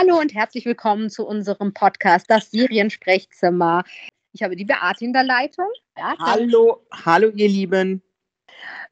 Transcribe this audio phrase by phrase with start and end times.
[0.00, 3.84] Hallo und herzlich willkommen zu unserem Podcast, das Seriensprechzimmer.
[4.32, 5.66] Ich habe die Beate in der Leitung.
[5.94, 6.18] Beate.
[6.20, 8.02] Hallo, hallo ihr Lieben.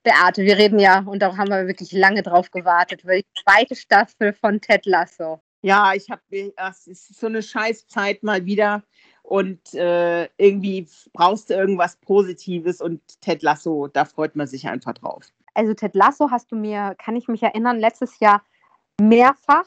[0.03, 3.75] Beate, wir reden ja, und da haben wir wirklich lange drauf gewartet, über die zweite
[3.75, 5.41] Staffel von Ted Lasso.
[5.63, 6.21] Ja, ich habe,
[6.57, 8.82] es ist so eine Scheißzeit mal wieder
[9.22, 14.93] und äh, irgendwie brauchst du irgendwas Positives und Ted Lasso, da freut man sich einfach
[14.93, 15.25] drauf.
[15.54, 18.43] Also Ted Lasso hast du mir, kann ich mich erinnern, letztes Jahr
[19.00, 19.64] mehrfach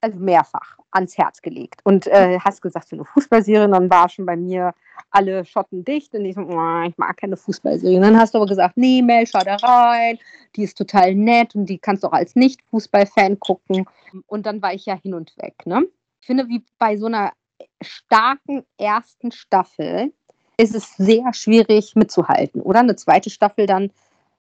[0.00, 1.80] also mehrfach ans Herz gelegt.
[1.84, 4.74] Und äh, hast gesagt, so eine Fußballserie, dann war schon bei mir
[5.10, 7.96] alle Schotten dicht und ich so, ich mag keine Fußballserie.
[7.96, 10.18] Und dann hast du aber gesagt, nee, Mel, schau da rein,
[10.56, 13.86] die ist total nett und die kannst du auch als Nicht-Fußballfan gucken.
[14.26, 15.54] Und dann war ich ja hin und weg.
[15.64, 15.86] Ne?
[16.20, 17.32] Ich finde, wie bei so einer
[17.80, 20.12] starken ersten Staffel
[20.56, 22.80] ist es sehr schwierig mitzuhalten, oder?
[22.80, 23.90] Eine zweite Staffel dann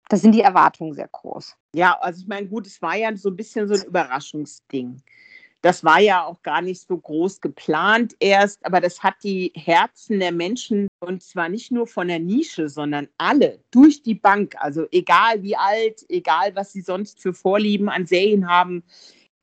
[0.09, 1.55] da sind die Erwartungen sehr groß.
[1.73, 5.01] Ja, also ich meine, gut, es war ja so ein bisschen so ein Überraschungsding.
[5.61, 10.19] Das war ja auch gar nicht so groß geplant erst, aber das hat die Herzen
[10.19, 14.55] der Menschen und zwar nicht nur von der Nische, sondern alle durch die Bank.
[14.59, 18.83] Also egal wie alt, egal was sie sonst für Vorlieben an Serien haben.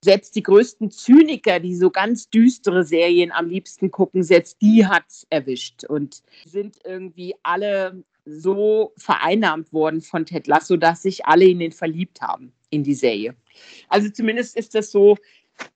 [0.05, 5.05] Selbst die größten Zyniker, die so ganz düstere Serien am liebsten gucken, selbst die hat
[5.09, 11.47] es erwischt und sind irgendwie alle so vereinnahmt worden von Ted Lasso, dass sich alle
[11.47, 13.35] in den verliebt haben in die Serie.
[13.89, 15.17] Also zumindest ist das so,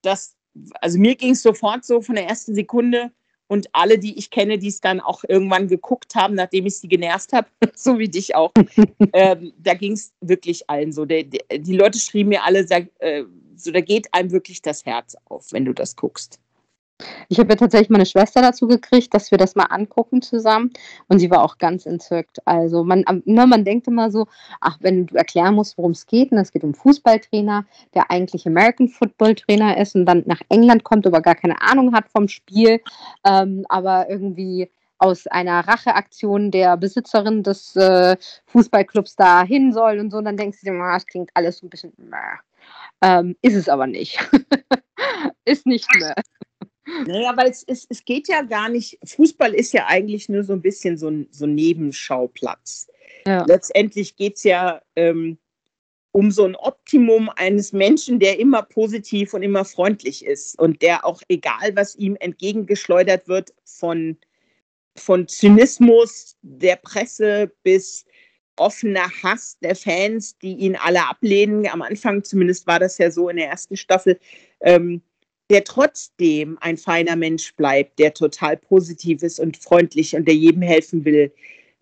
[0.02, 0.36] dass,
[0.80, 3.12] also mir ging es sofort so von der ersten Sekunde
[3.48, 6.88] und alle, die ich kenne, die es dann auch irgendwann geguckt haben, nachdem ich sie
[6.88, 8.52] genervt habe, so wie dich auch,
[9.12, 11.04] ähm, da ging es wirklich allen so.
[11.04, 13.24] Der, der, die Leute schrieben mir alle, sag, äh,
[13.56, 16.38] so, da geht einem wirklich das Herz auf, wenn du das guckst.
[17.28, 20.72] Ich habe ja tatsächlich meine Schwester dazu gekriegt, dass wir das mal angucken zusammen
[21.08, 22.38] und sie war auch ganz entzückt.
[22.44, 24.26] Also man, ne, man denkt immer so,
[24.60, 28.46] ach, wenn du erklären musst, worum es geht, und es geht um Fußballtrainer, der eigentlich
[28.46, 32.28] American Football Trainer ist und dann nach England kommt, aber gar keine Ahnung hat vom
[32.28, 32.80] Spiel,
[33.24, 38.16] ähm, aber irgendwie aus einer Racheaktion der Besitzerin des äh,
[38.46, 41.58] Fußballclubs da hin soll und so, und dann denkst du dir, ah, das klingt alles
[41.58, 41.92] so ein bisschen,
[43.00, 44.18] ähm, ist es aber nicht.
[45.44, 46.14] ist nicht mehr.
[47.06, 50.52] Naja, weil es, es, es geht ja gar nicht, Fußball ist ja eigentlich nur so
[50.52, 52.88] ein bisschen so ein, so ein Nebenschauplatz.
[53.26, 53.44] Ja.
[53.46, 55.38] Letztendlich geht es ja ähm,
[56.12, 61.04] um so ein Optimum eines Menschen, der immer positiv und immer freundlich ist und der
[61.04, 64.16] auch, egal was ihm entgegengeschleudert wird, von,
[64.96, 68.04] von Zynismus der Presse bis
[68.56, 71.68] offener Hass der Fans, die ihn alle ablehnen.
[71.68, 74.18] Am Anfang zumindest war das ja so in der ersten Staffel.
[74.60, 75.02] Ähm,
[75.50, 80.62] der trotzdem ein feiner Mensch bleibt, der total positiv ist und freundlich und der jedem
[80.62, 81.32] helfen will.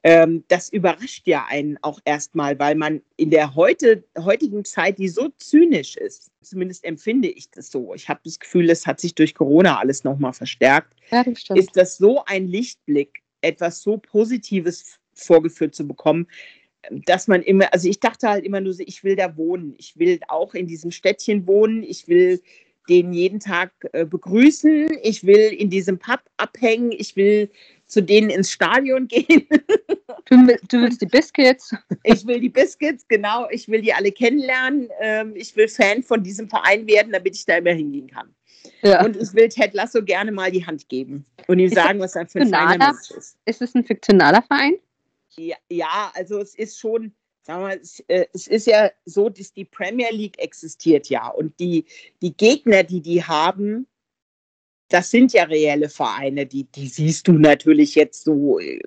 [0.04, 5.08] Ähm, das überrascht ja einen auch erstmal, weil man in der heute, heutigen Zeit, die
[5.08, 7.92] so zynisch ist, zumindest empfinde ich das so.
[7.92, 10.94] Ich habe das Gefühl, es hat sich durch Corona alles nochmal verstärkt.
[11.10, 16.28] Ja, das ist das so ein Lichtblick, etwas so Positives vorgeführt zu bekommen,
[16.90, 19.74] dass man immer, also ich dachte halt immer nur so, ich will da wohnen.
[19.76, 21.82] Ich will auch in diesem Städtchen wohnen.
[21.82, 22.40] Ich will
[22.88, 24.98] den jeden Tag äh, begrüßen.
[25.02, 26.92] Ich will in diesem Pub abhängen.
[26.92, 27.50] Ich will
[27.86, 29.46] zu denen ins Stadion gehen.
[30.26, 31.74] du, du, willst die Biscuits?
[32.02, 33.48] Ich will die Biscuits, genau.
[33.50, 34.88] Ich will die alle kennenlernen.
[35.00, 38.34] Ähm, ich will Fan von diesem Verein werden, damit ich da immer hingehen kann.
[38.82, 39.04] Ja.
[39.04, 42.16] Und ich will Ted Lasso gerne mal die Hand geben und ihm ist sagen, was
[42.16, 43.38] er für ein feiner Mensch ist.
[43.44, 44.74] Ist es ein fiktionaler Verein?
[45.36, 47.12] Ja, ja, also es ist schon
[47.46, 51.58] sagen wir, es, äh, es ist ja so, dass die Premier League existiert ja und
[51.60, 51.84] die,
[52.20, 53.86] die Gegner, die die haben,
[54.88, 58.80] das sind ja reelle Vereine, die, die siehst du natürlich jetzt so äh,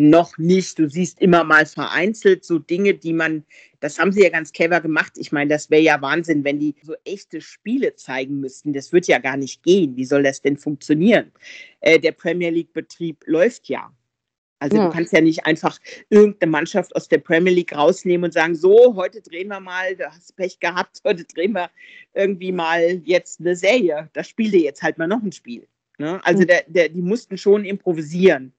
[0.00, 0.78] noch nicht.
[0.78, 3.44] Du siehst immer mal vereinzelt so Dinge, die man,
[3.80, 5.12] das haben sie ja ganz clever gemacht.
[5.16, 8.72] Ich meine, das wäre ja Wahnsinn, wenn die so echte Spiele zeigen müssten.
[8.72, 9.96] Das wird ja gar nicht gehen.
[9.96, 11.32] Wie soll das denn funktionieren?
[11.80, 13.92] Äh, der Premier League-Betrieb läuft ja.
[14.60, 14.86] Also ja.
[14.86, 15.78] du kannst ja nicht einfach
[16.10, 20.10] irgendeine Mannschaft aus der Premier League rausnehmen und sagen, so, heute drehen wir mal, du
[20.10, 21.70] hast Pech gehabt, heute drehen wir
[22.14, 24.10] irgendwie mal jetzt eine Serie.
[24.12, 25.68] Da spielt ihr jetzt halt mal noch ein Spiel.
[25.98, 26.20] Ne?
[26.24, 28.52] Also der, der, die mussten schon improvisieren.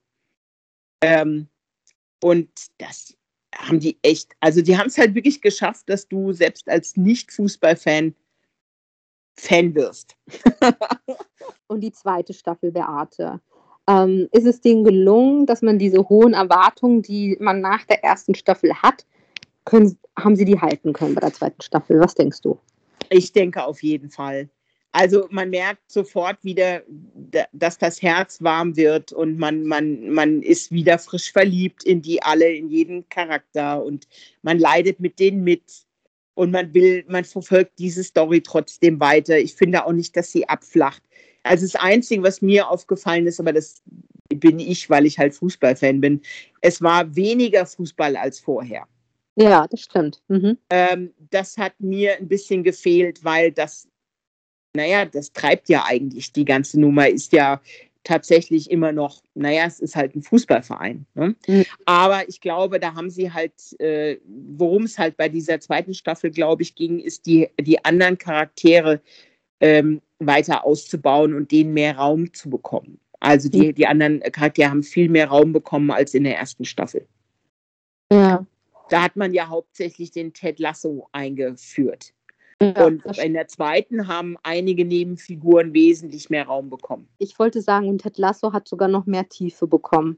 [1.01, 1.47] Ähm,
[2.21, 3.15] und das
[3.55, 8.15] haben die echt, also die haben es halt wirklich geschafft, dass du selbst als Nicht-Fußballfan
[9.37, 10.17] Fan wirst.
[11.67, 13.39] und die zweite Staffel Beate.
[13.89, 18.35] Ähm, ist es denen gelungen, dass man diese hohen Erwartungen, die man nach der ersten
[18.35, 19.05] Staffel hat,
[19.65, 21.99] können, haben sie die halten können bei der zweiten Staffel?
[21.99, 22.59] Was denkst du?
[23.09, 24.49] Ich denke auf jeden Fall.
[24.91, 26.83] Also man merkt sofort wieder,
[27.51, 32.21] dass das Herz warm wird und man, man, man ist wieder frisch verliebt in die
[32.21, 34.07] alle, in jeden Charakter und
[34.41, 35.63] man leidet mit denen mit.
[36.33, 39.37] und man will, man verfolgt diese Story trotzdem weiter.
[39.37, 41.03] Ich finde auch nicht, dass sie abflacht.
[41.43, 43.81] Also das Einzige, was mir aufgefallen ist, aber das
[44.29, 46.21] bin ich, weil ich halt Fußballfan bin,
[46.61, 48.87] es war weniger Fußball als vorher.
[49.35, 50.21] Ja, das stimmt.
[50.27, 50.57] Mhm.
[50.69, 53.87] Ähm, das hat mir ein bisschen gefehlt, weil das,
[54.75, 57.61] naja, das treibt ja eigentlich die ganze Nummer, ist ja
[58.03, 61.05] tatsächlich immer noch, naja, es ist halt ein Fußballverein.
[61.15, 61.35] Ne?
[61.47, 61.65] Mhm.
[61.85, 66.31] Aber ich glaube, da haben sie halt, äh, worum es halt bei dieser zweiten Staffel,
[66.31, 69.01] glaube ich, ging, ist die, die anderen Charaktere
[69.59, 72.99] ähm, weiter auszubauen und denen mehr Raum zu bekommen.
[73.19, 73.75] Also die, mhm.
[73.75, 77.07] die anderen Charaktere haben viel mehr Raum bekommen als in der ersten Staffel.
[78.11, 78.45] Ja.
[78.89, 82.13] Da hat man ja hauptsächlich den Ted Lasso eingeführt.
[82.61, 87.07] Ja, und in der zweiten haben einige Nebenfiguren wesentlich mehr Raum bekommen.
[87.17, 90.17] Ich wollte sagen, und Ted Lasso hat sogar noch mehr Tiefe bekommen.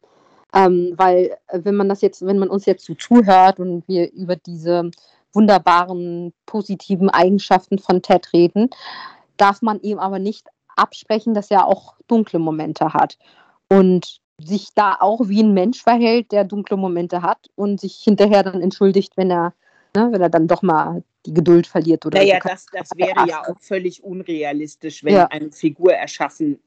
[0.53, 4.11] Ähm, weil, äh, wenn man das jetzt, wenn man uns jetzt so zuhört und wir
[4.11, 4.89] über diese
[5.33, 8.69] wunderbaren positiven Eigenschaften von Ted reden,
[9.37, 13.17] darf man ihm aber nicht absprechen, dass er auch dunkle Momente hat.
[13.69, 18.43] Und sich da auch wie ein Mensch verhält, der dunkle Momente hat und sich hinterher
[18.43, 19.53] dann entschuldigt, wenn er,
[19.95, 23.43] ne, wenn er dann doch mal die Geduld verliert oder Naja, das, das wäre ja
[23.47, 25.27] auch völlig unrealistisch, wenn ja.
[25.27, 26.59] eine Figur erschaffen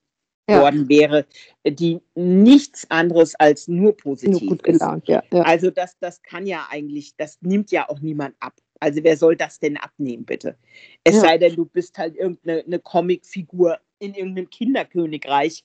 [0.48, 0.60] ja.
[0.60, 1.26] worden wäre,
[1.66, 5.42] die nichts anderes als nur positiv nur gut gelaunt, ja, ja.
[5.42, 8.54] Also das, das kann ja eigentlich, das nimmt ja auch niemand ab.
[8.84, 10.58] Also wer soll das denn abnehmen, bitte?
[11.04, 15.64] Es sei denn, du bist halt irgendeine Comicfigur in irgendeinem Kinderkönigreich.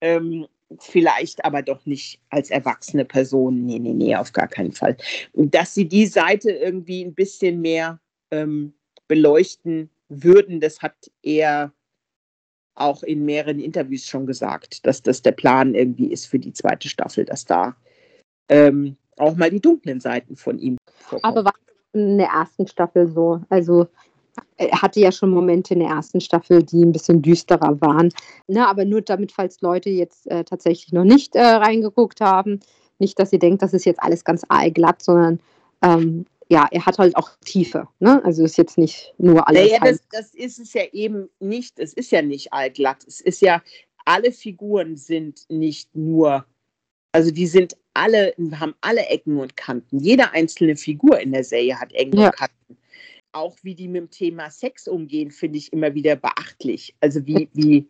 [0.00, 0.46] Ähm,
[0.78, 3.66] vielleicht aber doch nicht als erwachsene Person.
[3.66, 4.96] Nee, nee, nee, auf gar keinen Fall.
[5.34, 7.98] Dass sie die Seite irgendwie ein bisschen mehr
[8.30, 8.74] ähm,
[9.08, 11.72] beleuchten würden, das hat er
[12.76, 16.88] auch in mehreren Interviews schon gesagt, dass das der Plan irgendwie ist für die zweite
[16.88, 17.74] Staffel, dass da
[18.48, 21.24] ähm, auch mal die dunklen Seiten von ihm vorkommen.
[21.24, 21.54] Aber war
[21.92, 23.40] in der ersten Staffel so?
[23.48, 23.86] Also
[24.56, 28.10] er hatte ja schon Momente in der ersten Staffel, die ein bisschen düsterer waren.
[28.46, 32.60] Ne, aber nur damit, falls Leute jetzt äh, tatsächlich noch nicht äh, reingeguckt haben,
[32.98, 35.40] nicht, dass ihr denkt, das ist jetzt alles ganz aalglatt, sondern
[35.82, 37.88] ähm, ja, er hat halt auch Tiefe.
[37.98, 38.22] Ne?
[38.24, 39.70] Also ist jetzt nicht nur alles.
[39.70, 41.78] Naja, das, das ist es ja eben nicht.
[41.78, 43.04] Es ist ja nicht allglatt.
[43.06, 43.62] Es ist ja,
[44.04, 46.44] alle Figuren sind nicht nur,
[47.12, 49.98] also die sind alle, haben alle Ecken und Kanten.
[49.98, 52.26] Jede einzelne Figur in der Serie hat Ecken ja.
[52.26, 52.78] und Kanten
[53.32, 56.94] auch wie die mit dem Thema Sex umgehen, finde ich immer wieder beachtlich.
[57.00, 57.88] Also wie, wie,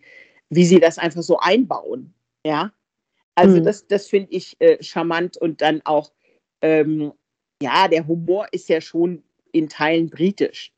[0.51, 2.15] wie sie das einfach so einbauen.
[2.47, 2.73] Ja.
[3.35, 3.65] Also mhm.
[3.65, 6.13] das, das finde ich äh, charmant und dann auch,
[6.61, 7.13] ähm,
[7.63, 9.23] ja, der Humor ist ja schon
[9.53, 10.72] in Teilen britisch.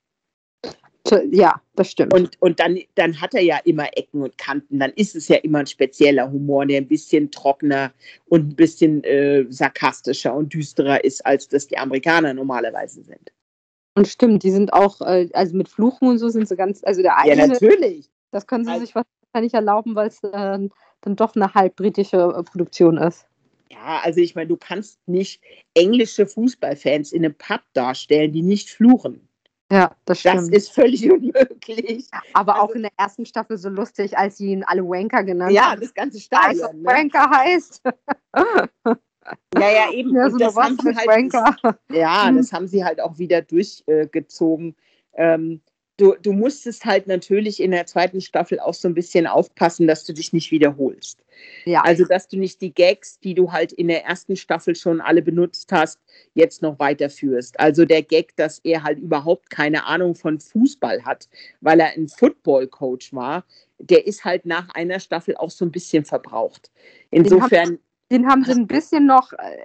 [1.31, 2.15] Ja, das stimmt.
[2.15, 4.79] Und, und dann, dann hat er ja immer Ecken und Kanten.
[4.79, 7.93] Dann ist es ja immer ein spezieller Humor, der ein bisschen trockener
[8.27, 13.33] und ein bisschen äh, sarkastischer und düsterer ist, als das die Amerikaner normalerweise sind.
[13.97, 17.03] Und stimmt, die sind auch, äh, also mit Fluchen und so sind sie ganz, also
[17.03, 17.37] der eine.
[17.37, 18.11] Ja, natürlich.
[18.31, 22.17] Das können sie also, sich wahrscheinlich erlauben, weil es äh, dann doch eine halb britische
[22.17, 23.27] äh, Produktion ist.
[23.71, 25.43] Ja, also ich meine, du kannst nicht
[25.75, 29.29] englische Fußballfans in einem Pub darstellen, die nicht fluchen.
[29.73, 30.37] Ja, das stimmt.
[30.37, 32.09] Das ist völlig unmöglich.
[32.33, 35.53] Aber also, auch in der ersten Staffel so lustig, als sie ihn alle Wanker genannt
[35.53, 35.81] ja, haben.
[35.81, 36.83] Ja, das ganze Stadion.
[36.83, 36.85] Ne?
[36.85, 37.83] Wanker heißt.
[39.59, 40.15] Ja, ja, eben.
[40.15, 41.33] Ja, so das haben sie halt,
[41.91, 44.77] ja, das haben sie halt auch wieder durchgezogen.
[45.15, 45.63] Ähm,
[45.97, 50.05] du, du musstest halt natürlich in der zweiten Staffel auch so ein bisschen aufpassen, dass
[50.05, 51.25] du dich nicht wiederholst.
[51.65, 51.83] Ja.
[51.83, 55.23] Also, dass du nicht die Gags, die du halt in der ersten Staffel schon alle
[55.23, 56.01] benutzt hast,
[56.35, 57.59] jetzt noch weiterführst.
[57.59, 61.29] Also der Gag, dass er halt überhaupt keine Ahnung von Fußball hat,
[61.61, 63.45] weil er ein Football-Coach war,
[63.79, 66.71] der ist halt nach einer Staffel auch so ein bisschen verbraucht.
[67.11, 67.79] Insofern
[68.11, 69.65] den haben sie ein bisschen noch, äh,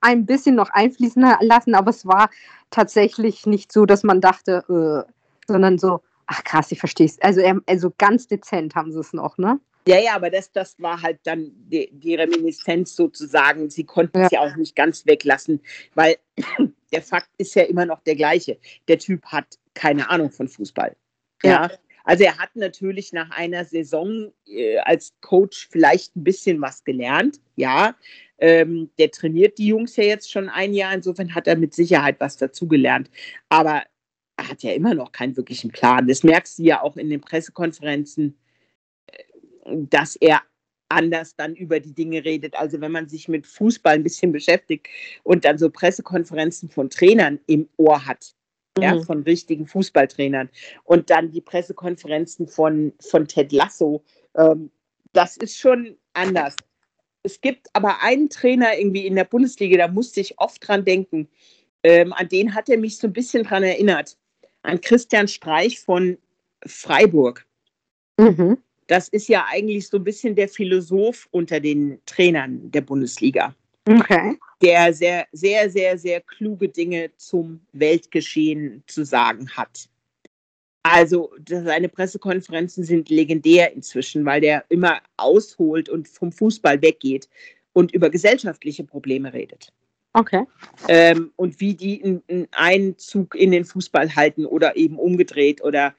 [0.00, 2.30] ein bisschen noch einfließen lassen, aber es war
[2.70, 4.64] tatsächlich nicht so, dass man dachte,
[5.06, 5.12] äh,
[5.50, 7.20] sondern so, ach krass, ich verstehe es.
[7.20, 9.60] Also, also ganz dezent haben sie es noch, ne?
[9.86, 13.70] Ja, ja, aber das, das war halt dann die, die Reminiszenz sozusagen.
[13.70, 14.26] Sie konnten ja.
[14.26, 15.60] es ja auch nicht ganz weglassen,
[15.94, 16.16] weil
[16.92, 18.58] der Fakt ist ja immer noch der gleiche.
[18.88, 20.96] Der Typ hat keine Ahnung von Fußball.
[21.42, 21.50] Ja.
[21.50, 21.70] ja.
[22.04, 27.40] Also er hat natürlich nach einer Saison äh, als Coach vielleicht ein bisschen was gelernt,
[27.56, 27.94] ja.
[28.38, 32.16] Ähm, der trainiert die Jungs ja jetzt schon ein Jahr, insofern hat er mit Sicherheit
[32.20, 33.10] was dazugelernt.
[33.50, 33.82] Aber
[34.40, 36.08] er hat ja immer noch keinen wirklichen Plan.
[36.08, 38.38] Das merkst du ja auch in den Pressekonferenzen,
[39.06, 40.42] äh, dass er
[40.88, 42.54] anders dann über die Dinge redet.
[42.56, 44.88] Also wenn man sich mit Fußball ein bisschen beschäftigt
[45.22, 48.34] und dann so Pressekonferenzen von Trainern im Ohr hat,
[48.76, 48.82] mhm.
[48.82, 50.48] ja, von richtigen Fußballtrainern.
[50.84, 54.02] Und dann die Pressekonferenzen von, von Ted Lasso.
[54.36, 54.70] Ähm,
[55.12, 56.56] das ist schon anders.
[57.22, 61.28] Es gibt aber einen Trainer irgendwie in der Bundesliga, da musste ich oft dran denken.
[61.82, 64.16] Ähm, an den hat er mich so ein bisschen dran erinnert.
[64.62, 66.18] An Christian Streich von
[66.66, 67.46] Freiburg.
[68.18, 68.58] Mhm.
[68.86, 73.54] Das ist ja eigentlich so ein bisschen der Philosoph unter den Trainern der Bundesliga.
[73.88, 74.36] Okay.
[74.62, 79.88] Der sehr, sehr, sehr, sehr kluge Dinge zum Weltgeschehen zu sagen hat.
[80.82, 87.28] Also seine Pressekonferenzen sind legendär inzwischen, weil der immer ausholt und vom Fußball weggeht
[87.72, 89.72] und über gesellschaftliche Probleme redet.
[90.12, 90.44] Okay.
[90.88, 95.94] Ähm, und wie die einen Einzug in den Fußball halten oder eben umgedreht oder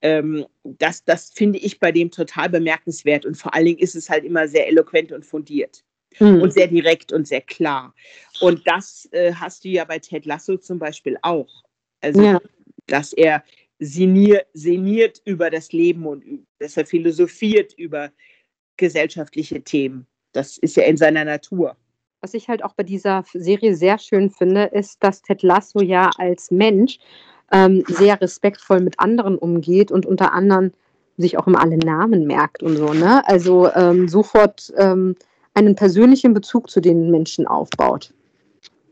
[0.00, 4.10] ähm, das, das finde ich bei dem total bemerkenswert und vor allen Dingen ist es
[4.10, 5.84] halt immer sehr eloquent und fundiert
[6.18, 6.42] mhm.
[6.42, 7.94] und sehr direkt und sehr klar.
[8.40, 11.62] Und das äh, hast du ja bei Ted Lasso zum Beispiel auch.
[12.00, 12.40] Also, ja.
[12.86, 13.44] dass er
[13.78, 18.10] sinniert, sinniert über das Leben und dass er philosophiert über
[18.76, 20.06] gesellschaftliche Themen.
[20.32, 21.76] Das ist ja in seiner Natur.
[22.22, 26.08] Was ich halt auch bei dieser Serie sehr schön finde, ist, dass Ted Lasso ja
[26.18, 26.98] als Mensch
[27.50, 30.72] ähm, sehr respektvoll mit anderen umgeht und unter anderem
[31.16, 33.26] sich auch immer alle Namen merkt und so, ne?
[33.26, 35.16] Also ähm, sofort ähm,
[35.52, 38.14] einen persönlichen Bezug zu den Menschen aufbaut.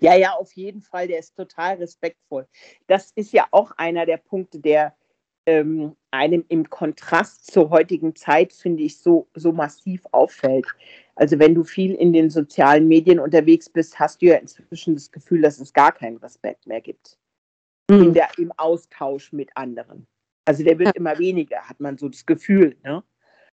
[0.00, 1.06] Ja, ja, auf jeden Fall.
[1.06, 2.48] Der ist total respektvoll.
[2.88, 4.94] Das ist ja auch einer der Punkte, der
[5.46, 10.66] ähm, einem im Kontrast zur heutigen Zeit, finde ich, so, so massiv auffällt.
[11.20, 15.12] Also wenn du viel in den sozialen Medien unterwegs bist, hast du ja inzwischen das
[15.12, 17.18] Gefühl, dass es gar keinen Respekt mehr gibt
[17.90, 18.04] mhm.
[18.04, 20.06] in der, im Austausch mit anderen.
[20.46, 20.94] Also der wird ja.
[20.94, 22.74] immer weniger, hat man so das Gefühl.
[22.84, 23.02] Ne?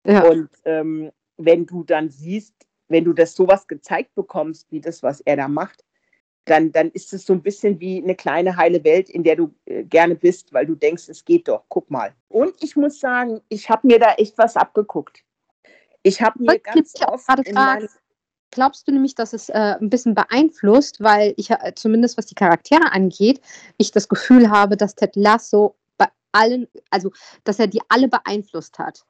[0.06, 0.28] Ja.
[0.28, 2.54] Und ähm, wenn du dann siehst,
[2.86, 5.84] wenn du das sowas gezeigt bekommst, wie das, was er da macht,
[6.44, 9.52] dann, dann ist es so ein bisschen wie eine kleine heile Welt, in der du
[9.64, 12.14] äh, gerne bist, weil du denkst, es geht doch, guck mal.
[12.28, 15.25] Und ich muss sagen, ich habe mir da echt was abgeguckt.
[16.06, 17.88] Ich habe mir ganz oft in meinem,
[18.52, 22.36] glaubst du nämlich, dass es äh, ein bisschen beeinflusst, weil ich äh, zumindest was die
[22.36, 23.40] Charaktere angeht,
[23.76, 27.10] ich das Gefühl habe, dass Ted Lasso bei allen, also
[27.42, 29.04] dass er die alle beeinflusst hat.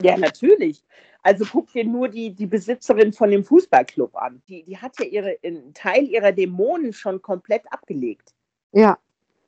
[0.00, 0.82] Ja, natürlich.
[1.22, 4.40] Also guck dir nur die, die Besitzerin von dem Fußballclub an.
[4.48, 8.32] Die, die hat ja ihre, einen Teil ihrer Dämonen schon komplett abgelegt.
[8.72, 8.96] Ja.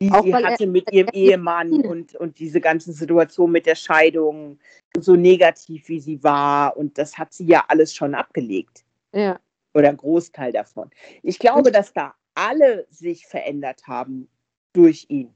[0.03, 4.59] Die Auch sie hatte mit ihrem Ehemann und, und diese ganze Situation mit der Scheidung,
[4.99, 6.77] so negativ wie sie war.
[6.77, 8.85] Und das hat sie ja alles schon abgelegt.
[9.13, 9.39] Ja.
[9.75, 10.91] Oder ein Großteil davon.
[11.23, 14.29] Ich glaube, dass da alle sich verändert haben
[14.73, 15.35] durch ihn.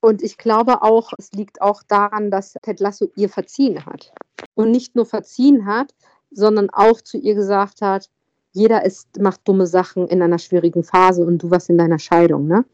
[0.00, 4.12] Und ich glaube auch, es liegt auch daran, dass Ted Lasso ihr verziehen hat.
[4.54, 5.94] Und nicht nur verziehen hat,
[6.32, 8.10] sondern auch zu ihr gesagt hat,
[8.50, 12.48] jeder ist, macht dumme Sachen in einer schwierigen Phase und du was in deiner Scheidung.
[12.48, 12.64] Ne?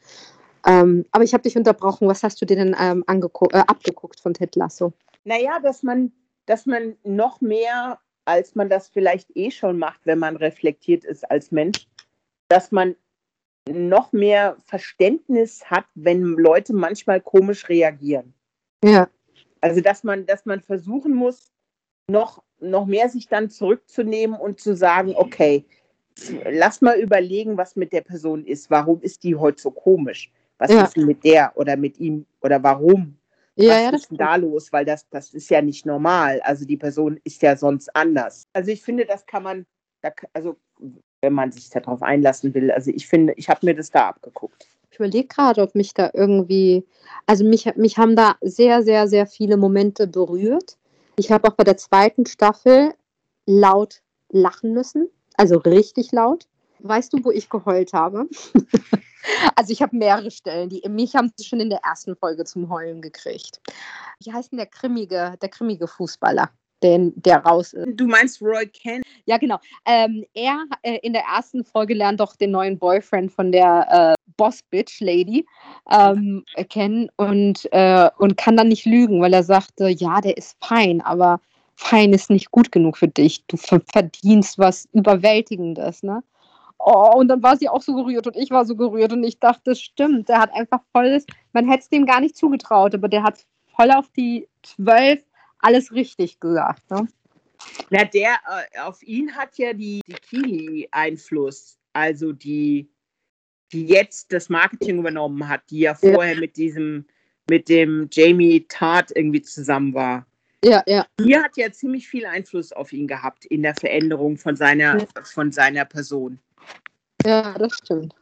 [0.68, 2.08] Ähm, aber ich habe dich unterbrochen.
[2.08, 4.92] Was hast du dir denn ähm, äh, abgeguckt von Ted Lasso?
[5.24, 6.12] Naja, dass man,
[6.46, 7.98] dass man noch mehr
[8.28, 11.88] als man das vielleicht eh schon macht, wenn man reflektiert ist als Mensch,
[12.48, 12.94] dass man
[13.66, 18.34] noch mehr Verständnis hat, wenn Leute manchmal komisch reagieren.
[18.84, 19.08] Ja.
[19.62, 21.52] Also dass man, dass man versuchen muss,
[22.06, 25.64] noch, noch mehr sich dann zurückzunehmen und zu sagen, okay,
[26.44, 28.70] lass mal überlegen, was mit der Person ist.
[28.70, 30.30] Warum ist die heute so komisch?
[30.58, 30.84] Was ja.
[30.84, 33.16] ist mit der oder mit ihm oder warum?
[33.54, 34.72] Ja, was ja, ist denn da los?
[34.72, 36.40] Weil das, das ist ja nicht normal.
[36.42, 38.46] Also die Person ist ja sonst anders.
[38.52, 39.66] Also ich finde, das kann man,
[40.32, 40.56] also
[41.20, 42.70] wenn man sich darauf einlassen will.
[42.70, 44.66] Also ich finde, ich habe mir das da abgeguckt.
[44.90, 46.84] Ich überlege gerade, ob mich da irgendwie,
[47.26, 50.78] also mich, mich haben da sehr, sehr, sehr viele Momente berührt.
[51.16, 52.94] Ich habe auch bei der zweiten Staffel
[53.46, 56.46] laut lachen müssen, also richtig laut.
[56.80, 58.28] Weißt du, wo ich geheult habe?
[59.56, 63.02] also ich habe mehrere Stellen, die mich haben schon in der ersten Folge zum Heulen
[63.02, 63.60] gekriegt.
[64.22, 66.50] Wie heißt denn der grimmige, der grimmige Fußballer?
[66.80, 67.88] Den, der raus ist.
[67.96, 69.04] Du meinst Roy Kent?
[69.24, 69.58] Ja, genau.
[69.84, 74.32] Ähm, er äh, in der ersten Folge lernt doch den neuen Boyfriend von der äh,
[74.36, 75.44] Boss Bitch Lady
[75.90, 80.56] ähm, kennen und, äh, und kann dann nicht lügen, weil er sagte, ja, der ist
[80.64, 81.40] fein, aber
[81.74, 83.44] fein ist nicht gut genug für dich.
[83.46, 86.22] Du verdienst was Überwältigendes, ne?
[86.78, 89.40] Oh, und dann war sie auch so gerührt und ich war so gerührt und ich
[89.40, 93.08] dachte, das stimmt, der hat einfach voll, man hätte es dem gar nicht zugetraut, aber
[93.08, 93.44] der hat
[93.74, 95.22] voll auf die zwölf
[95.58, 96.88] alles richtig gesagt.
[96.90, 97.08] Ne?
[97.90, 98.34] Na, der,
[98.74, 102.88] äh, auf ihn hat ja die, die Kili Einfluss, also die,
[103.72, 106.40] die jetzt das Marketing übernommen hat, die ja vorher ja.
[106.40, 107.06] mit diesem,
[107.48, 110.26] mit dem Jamie Tart irgendwie zusammen war.
[110.64, 111.06] Ja, ja.
[111.20, 115.06] Die hat ja ziemlich viel Einfluss auf ihn gehabt in der Veränderung von seiner, ja.
[115.22, 116.40] von seiner Person.
[117.24, 118.14] Ja, das stimmt.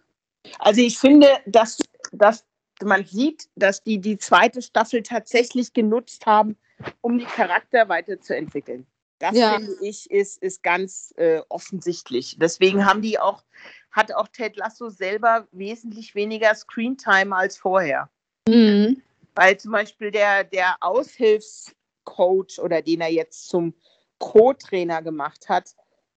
[0.58, 1.78] Also ich finde, dass,
[2.12, 2.44] dass
[2.82, 6.56] man sieht, dass die die zweite Staffel tatsächlich genutzt haben,
[7.00, 8.86] um die Charakter weiterzuentwickeln.
[9.18, 9.54] Das ja.
[9.54, 12.36] finde ich ist, ist ganz äh, offensichtlich.
[12.38, 13.44] Deswegen haben die auch,
[13.90, 18.10] hat auch Ted Lasso selber wesentlich weniger Screentime als vorher.
[18.46, 19.02] Mhm.
[19.34, 23.74] Weil zum Beispiel der, der Aushilfscoach oder den er jetzt zum
[24.18, 25.74] Co-Trainer gemacht hat,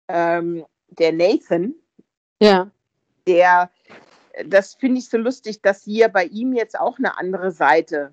[0.09, 1.75] ähm, der Nathan,
[2.41, 2.71] ja.
[3.27, 3.71] der,
[4.45, 8.13] das finde ich so lustig, dass hier bei ihm jetzt auch eine andere Seite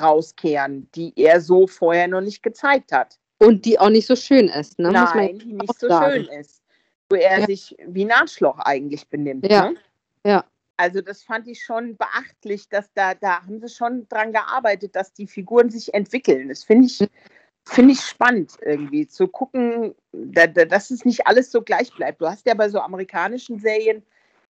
[0.00, 3.18] rauskehren, die er so vorher noch nicht gezeigt hat.
[3.38, 4.90] Und die auch nicht so schön ist, ne?
[4.90, 6.24] Nein, die nicht so sagen.
[6.24, 6.62] schön ist.
[7.08, 7.46] Wo er ja.
[7.46, 9.50] sich wie ein Arschloch eigentlich benimmt.
[9.50, 9.70] Ja.
[9.70, 9.76] Ne?
[10.24, 10.44] Ja.
[10.76, 15.12] Also das fand ich schon beachtlich, dass da, da haben sie schon dran gearbeitet, dass
[15.12, 16.48] die Figuren sich entwickeln.
[16.48, 17.06] Das finde ich,
[17.64, 22.20] finde ich spannend irgendwie zu gucken, da, da, dass es nicht alles so gleich bleibt.
[22.20, 24.02] Du hast ja bei so amerikanischen Serien,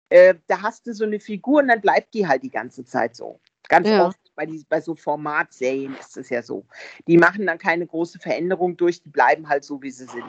[0.10, 3.16] äh, da hast du so eine Figur und dann bleibt die halt die ganze Zeit
[3.16, 3.40] so.
[3.70, 4.08] Ganz ja.
[4.08, 6.66] oft bei, die, bei so Formatserien ist es ja so.
[7.08, 10.26] Die machen dann keine große Veränderung durch, die bleiben halt so, wie sie sind.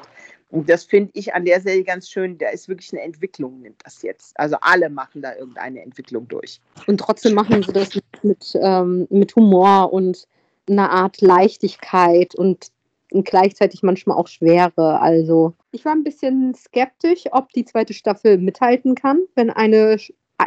[0.51, 2.39] Und das finde ich an der Serie ganz schön.
[2.39, 4.39] Da ist wirklich eine Entwicklung, nimmt das jetzt.
[4.39, 6.61] Also alle machen da irgendeine Entwicklung durch.
[6.87, 10.29] Und trotzdem machen sie das mit, ähm, mit Humor und
[10.69, 12.69] einer Art Leichtigkeit und,
[13.15, 15.01] und gleichzeitig manchmal auch Schwere.
[15.01, 19.99] Also ich war ein bisschen skeptisch, ob die zweite Staffel mithalten kann, wenn eine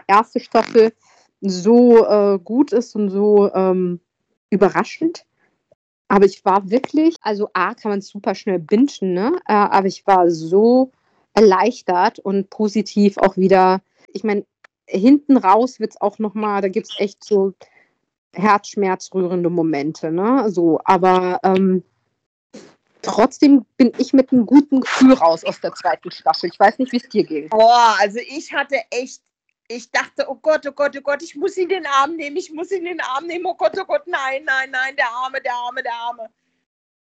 [0.07, 0.91] erste Staffel
[1.39, 4.01] so äh, gut ist und so ähm,
[4.49, 5.25] überraschend.
[6.09, 9.33] Aber ich war wirklich, also A, kann man super schnell bingen, ne?
[9.47, 10.91] Äh, aber ich war so
[11.33, 13.81] erleichtert und positiv auch wieder.
[14.13, 14.45] Ich meine,
[14.87, 17.53] hinten raus wird es auch nochmal, da gibt es echt so
[18.33, 20.49] herzschmerzrührende Momente, ne?
[20.49, 21.83] So, aber ähm,
[23.07, 26.49] trotzdem bin ich mit einem guten Gefühl raus aus der zweiten Staffel.
[26.51, 27.49] Ich weiß nicht, wie es dir ging.
[27.49, 29.21] Boah, also ich hatte echt
[29.69, 32.37] ich dachte, oh Gott, oh Gott, oh Gott, ich muss ihn in den Arm nehmen,
[32.37, 35.09] ich muss ihn in den Arm nehmen, oh Gott, oh Gott, nein, nein, nein, der
[35.09, 36.29] Arme, der Arme, der Arme.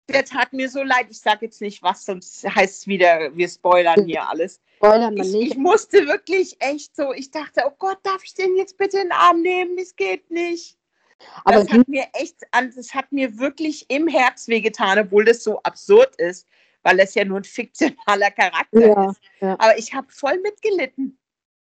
[0.09, 1.09] Der tat mir so leid.
[1.11, 4.61] Ich sage jetzt nicht was, sonst heißt es wieder, wir spoilern hier alles.
[4.77, 5.53] Spoilern ich, nicht.
[5.53, 9.09] Ich musste wirklich echt so, ich dachte, oh Gott, darf ich den jetzt bitte in
[9.09, 9.77] den Arm nehmen?
[9.79, 10.76] Es geht nicht.
[11.45, 15.61] Aber das hat mir echt, das hat mir wirklich im Herz wehgetan, obwohl das so
[15.63, 16.47] absurd ist,
[16.83, 19.21] weil es ja nur ein fiktionaler Charakter ja, ist.
[19.41, 19.55] Ja.
[19.55, 21.19] Aber ich habe voll mitgelitten.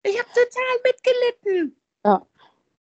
[0.05, 1.77] Ich habe total mitgelitten.
[2.05, 2.27] Ja.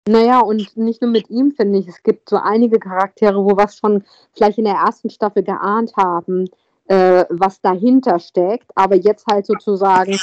[0.08, 1.86] Naja, und nicht nur mit ihm, finde ich.
[1.86, 5.92] Es gibt so einige Charaktere, wo wir es schon vielleicht in der ersten Staffel geahnt
[5.96, 6.48] haben,
[6.86, 10.18] äh, was dahinter steckt, aber jetzt halt sozusagen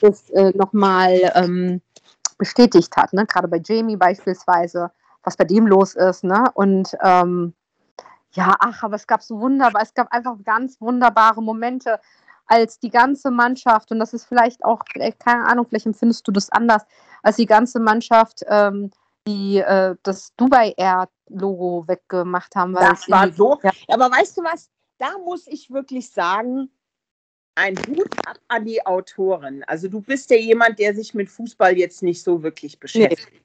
[0.00, 1.80] das äh, nochmal ähm,
[2.38, 3.12] bestätigt hat.
[3.12, 3.26] Ne?
[3.26, 6.24] Gerade bei Jamie beispielsweise, was bei dem los ist.
[6.24, 6.44] Ne?
[6.54, 7.54] Und ähm,
[8.32, 12.00] ja, ach, aber es gab so wunderbar, es gab einfach ganz wunderbare Momente
[12.46, 14.82] als die ganze Mannschaft, und das ist vielleicht auch,
[15.18, 16.82] keine Ahnung, vielleicht empfindest du das anders,
[17.22, 18.90] als die ganze Mannschaft ähm,
[19.28, 22.72] die äh, das Dubai Air Logo weggemacht haben.
[22.72, 23.60] das war so.
[23.62, 23.70] Ja.
[23.88, 24.70] Aber weißt du was?
[24.96, 26.70] Da muss ich wirklich sagen,
[27.54, 29.64] ein Hut ab an die Autoren.
[29.64, 33.28] Also du bist ja jemand, der sich mit Fußball jetzt nicht so wirklich beschäftigt.
[33.30, 33.40] Nee.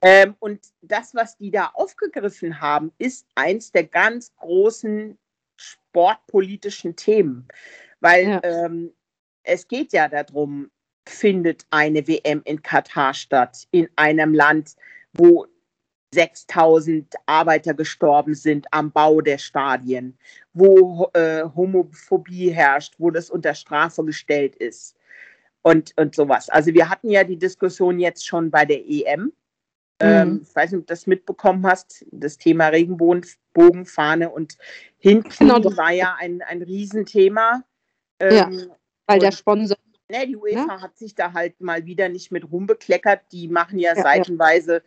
[0.00, 5.18] Ähm, und das, was die da aufgegriffen haben, ist eins der ganz großen
[5.56, 7.46] sportpolitischen Themen.
[8.00, 8.40] Weil ja.
[8.42, 8.92] ähm,
[9.44, 10.70] es geht ja darum,
[11.08, 14.76] findet eine WM in Katar statt, in einem Land,
[15.12, 15.46] wo
[16.14, 20.18] 6000 Arbeiter gestorben sind am Bau der Stadien,
[20.52, 24.94] wo äh, Homophobie herrscht, wo das unter Strafe gestellt ist
[25.62, 26.50] und, und sowas.
[26.50, 29.32] Also wir hatten ja die Diskussion jetzt schon bei der EM.
[30.02, 30.40] Ähm, mhm.
[30.42, 34.58] ich weiß nicht, ob du das mitbekommen hast, das Thema Regenbogenfahne und
[34.98, 35.76] hinten genau.
[35.76, 37.62] war ja ein, ein Riesenthema.
[38.18, 39.76] Ähm, ja, weil der Sponsor.
[40.10, 40.80] Ne, die UEFA ja?
[40.80, 43.20] hat sich da halt mal wieder nicht mit rumbekleckert.
[43.30, 44.80] Die machen ja, ja seitenweise ja.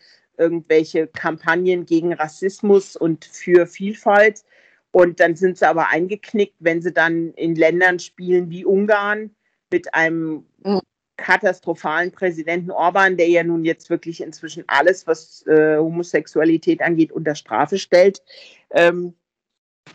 [0.44, 4.44] irgendwelche Kampagnen gegen Rassismus und für Vielfalt.
[4.92, 9.32] Und dann sind sie aber eingeknickt, wenn sie dann in Ländern spielen wie Ungarn
[9.72, 10.82] mit einem mhm.
[11.18, 17.36] Katastrophalen Präsidenten Orban, der ja nun jetzt wirklich inzwischen alles, was äh, Homosexualität angeht, unter
[17.36, 18.22] Strafe stellt.
[18.72, 19.16] Ähm,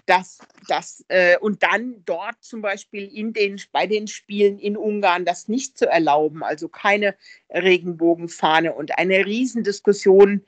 [0.07, 5.25] das, das, äh, und dann dort zum Beispiel in den, bei den Spielen in Ungarn
[5.25, 7.17] das nicht zu erlauben, also keine
[7.51, 10.45] Regenbogenfahne und eine Riesendiskussion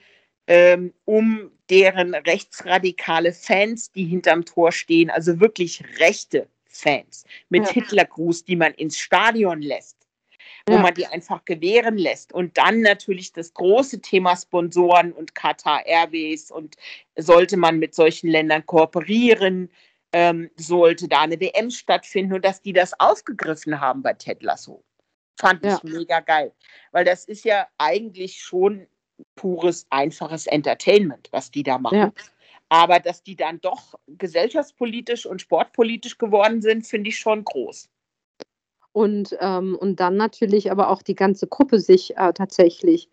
[0.46, 7.72] ähm, um deren rechtsradikale Fans, die hinterm Tor stehen, also wirklich rechte Fans mit ja.
[7.72, 10.01] Hitlergruß, die man ins Stadion lässt
[10.66, 10.80] wo ja.
[10.80, 12.32] man die einfach gewähren lässt.
[12.32, 16.76] Und dann natürlich das große Thema Sponsoren und Qatar Airways und
[17.16, 19.70] sollte man mit solchen Ländern kooperieren,
[20.12, 24.84] ähm, sollte da eine WM stattfinden und dass die das aufgegriffen haben bei Ted Lasso.
[25.40, 25.76] Fand ja.
[25.76, 26.52] ich mega geil.
[26.92, 28.86] Weil das ist ja eigentlich schon
[29.34, 31.98] pures, einfaches Entertainment, was die da machen.
[31.98, 32.12] Ja.
[32.68, 37.90] Aber dass die dann doch gesellschaftspolitisch und sportpolitisch geworden sind, finde ich schon groß.
[38.92, 43.08] Und, ähm, und dann natürlich aber auch die ganze Gruppe sich äh, tatsächlich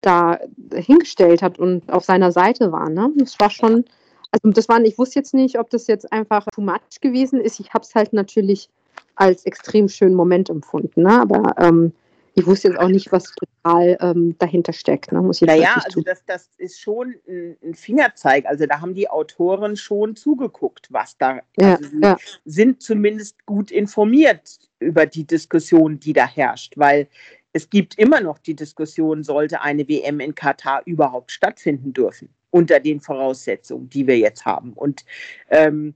[0.00, 0.38] da
[0.72, 2.90] hingestellt hat und auf seiner Seite war.
[2.90, 3.10] Ne?
[3.16, 3.84] Das war schon,
[4.30, 7.60] also das war, ich wusste jetzt nicht, ob das jetzt einfach too much gewesen ist.
[7.60, 8.68] Ich habe es halt natürlich
[9.16, 11.02] als extrem schönen Moment empfunden.
[11.02, 11.20] Ne?
[11.20, 11.92] Aber ähm,
[12.36, 15.12] ich wusste jetzt auch nicht, was total ähm, dahinter steckt.
[15.12, 15.22] Ne?
[15.22, 18.46] Muss ich naja, also das, das ist schon ein, Fingerzeig.
[18.46, 21.40] Also da haben die Autoren schon zugeguckt, was da.
[21.58, 22.16] Ja, also sie ja.
[22.44, 27.08] sind zumindest gut informiert über die Diskussion, die da herrscht, weil
[27.52, 32.80] es gibt immer noch die Diskussion, sollte eine WM in Katar überhaupt stattfinden dürfen, unter
[32.80, 34.72] den Voraussetzungen, die wir jetzt haben.
[34.72, 35.04] Und
[35.50, 35.94] ähm,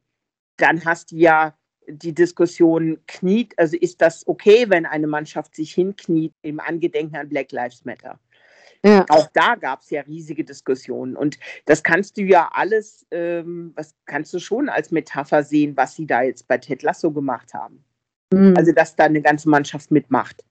[0.56, 1.57] dann hast du ja
[1.88, 7.28] die Diskussion kniet, also ist das okay, wenn eine Mannschaft sich hinkniet im Angedenken an
[7.28, 8.18] Black Lives Matter?
[8.84, 9.04] Ja.
[9.08, 11.16] Auch da gab es ja riesige Diskussionen.
[11.16, 15.96] Und das kannst du ja alles, ähm, was kannst du schon als Metapher sehen, was
[15.96, 17.82] sie da jetzt bei Ted Lasso gemacht haben.
[18.32, 18.54] Mhm.
[18.56, 20.44] Also, dass da eine ganze Mannschaft mitmacht.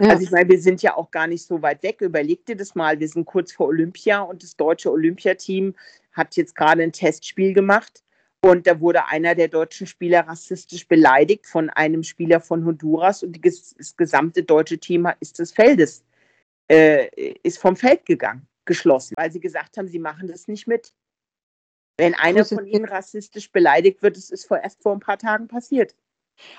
[0.00, 0.10] Ja.
[0.10, 2.00] Also ich meine, wir sind ja auch gar nicht so weit weg.
[2.00, 5.74] Überleg dir das mal, wir sind kurz vor Olympia und das deutsche Olympiateam
[6.12, 8.02] hat jetzt gerade ein Testspiel gemacht
[8.42, 13.44] und da wurde einer der deutschen Spieler rassistisch beleidigt von einem Spieler von Honduras und
[13.44, 16.04] das gesamte deutsche Team ist des Feldes,
[16.70, 17.08] äh,
[17.42, 20.92] ist vom Feld gegangen, geschlossen, weil sie gesagt haben, sie machen das nicht mit.
[21.98, 25.48] Wenn einer von ihnen rassistisch beleidigt wird, das ist vor, erst vor ein paar Tagen
[25.48, 25.96] passiert.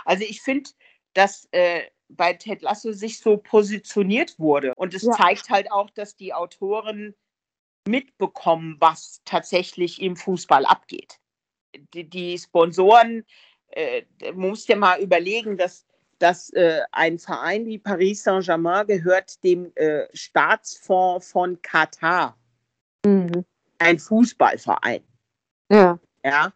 [0.04, 0.72] Also ich finde,
[1.14, 4.74] dass äh, bei Ted Lasso sich so positioniert wurde.
[4.76, 5.12] Und es ja.
[5.12, 7.16] zeigt halt auch, dass die Autoren
[7.88, 11.20] mitbekommen, was tatsächlich im Fußball abgeht
[11.94, 13.26] die, die Sponsoren,
[13.72, 15.86] äh, man muss ja mal überlegen, dass,
[16.20, 22.38] dass äh, ein Verein wie Paris Saint-Germain gehört dem äh, Staatsfonds von Katar.
[23.06, 23.46] Mhm.
[23.80, 25.04] Ein Fußballverein.
[25.70, 26.00] Ja.
[26.24, 26.54] Ja.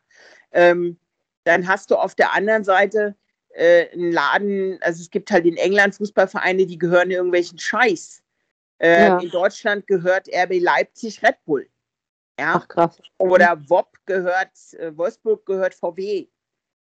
[0.51, 0.97] Ähm,
[1.43, 3.15] dann hast du auf der anderen Seite
[3.49, 8.23] äh, einen Laden, also es gibt halt in England Fußballvereine, die gehören irgendwelchen Scheiß.
[8.79, 9.19] Äh, ja.
[9.19, 11.67] In Deutschland gehört RB Leipzig Red Bull.
[12.41, 12.53] Ja?
[12.55, 12.99] Ach, krass.
[13.19, 16.27] Oder WOP gehört, äh, Wolfsburg gehört VW.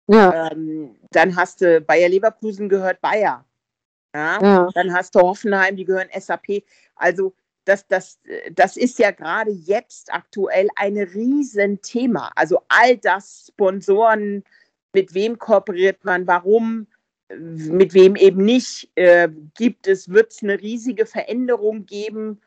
[0.08, 0.50] Ja.
[0.50, 3.46] Ähm, dann hast du Bayer Leverkusen gehört Bayer.
[4.16, 4.40] Ja?
[4.42, 4.70] ja?
[4.74, 6.64] Dann hast du Hoffenheim, die gehören SAP.
[6.96, 7.34] Also
[7.66, 8.20] das, das,
[8.54, 12.32] das ist ja gerade jetzt aktuell ein Riesenthema.
[12.36, 14.46] Also all das Sponsoren,
[14.94, 16.88] mit wem kooperiert man, warum,
[17.38, 22.42] mit wem eben nicht, äh, gibt es, wird es eine riesige Veränderung geben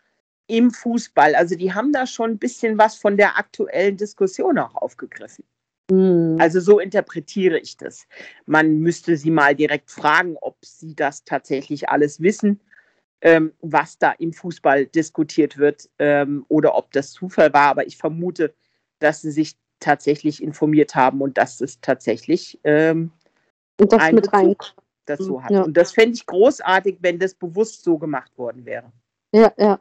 [0.47, 1.35] im Fußball.
[1.35, 5.45] Also die haben da schon ein bisschen was von der aktuellen Diskussion auch aufgegriffen.
[5.91, 6.37] Mhm.
[6.41, 8.07] Also so interpretiere ich das.
[8.47, 12.61] Man müsste sie mal direkt fragen, ob sie das tatsächlich alles wissen,
[13.21, 17.69] ähm, was da im Fußball diskutiert wird ähm, oder ob das Zufall war.
[17.69, 18.55] Aber ich vermute,
[18.99, 23.11] dass sie sich tatsächlich informiert haben und dass es tatsächlich ähm,
[23.81, 24.55] und das mit rein
[25.07, 25.51] dazu hat.
[25.51, 25.63] Ja.
[25.63, 28.91] Und das fände ich großartig, wenn das bewusst so gemacht worden wäre.
[29.33, 29.81] Ja, ja.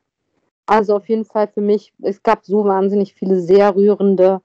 [0.66, 4.42] Also auf jeden Fall für mich, es gab so wahnsinnig viele sehr rührende,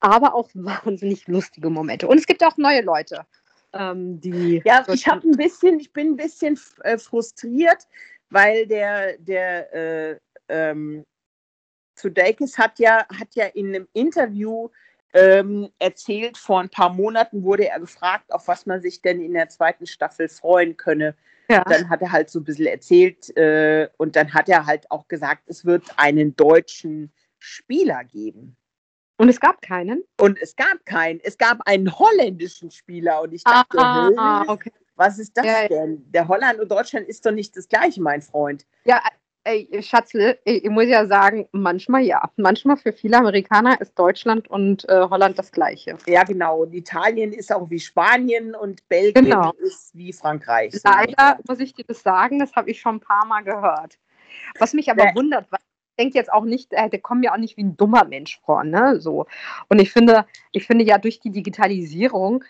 [0.00, 2.06] aber auch wahnsinnig lustige Momente.
[2.06, 3.26] Und es gibt auch neue Leute,
[3.72, 4.62] ähm, die.
[4.64, 7.86] Ja, ich habe ein bisschen, ich bin ein bisschen äh, frustriert,
[8.30, 11.04] weil der, der äh, ähm,
[11.98, 14.68] Sudeikis hat ja, hat ja in einem Interview
[15.14, 19.34] ähm, erzählt, vor ein paar Monaten wurde er gefragt, auf was man sich denn in
[19.34, 21.16] der zweiten Staffel freuen könne.
[21.50, 21.64] Ja.
[21.64, 25.08] Dann hat er halt so ein bisschen erzählt äh, und dann hat er halt auch
[25.08, 28.56] gesagt, es wird einen deutschen Spieler geben.
[29.16, 30.04] Und es gab keinen?
[30.20, 31.20] Und es gab keinen.
[31.20, 34.72] Es gab einen holländischen Spieler und ich dachte, ah, ah, okay.
[34.94, 36.04] was ist das ja, denn?
[36.12, 38.64] Der Holland und Deutschland ist doch nicht das gleiche, mein Freund.
[38.84, 39.02] Ja,
[39.48, 42.30] Ey, Schatzle, ich muss ja sagen, manchmal ja.
[42.36, 45.96] Manchmal für viele Amerikaner ist Deutschland und äh, Holland das Gleiche.
[46.06, 46.64] Ja, genau.
[46.64, 49.52] Und Italien ist auch wie Spanien und Belgien genau.
[49.52, 50.78] ist wie Frankreich.
[50.84, 53.98] Leider muss ich dir das sagen, das habe ich schon ein paar Mal gehört.
[54.58, 55.14] Was mich aber ja.
[55.14, 57.74] wundert, weil ich denke jetzt auch nicht, äh, der kommt ja auch nicht wie ein
[57.78, 59.00] dummer Mensch vor, ne?
[59.00, 59.24] So.
[59.70, 62.44] Und ich finde, ich finde ja durch die Digitalisierung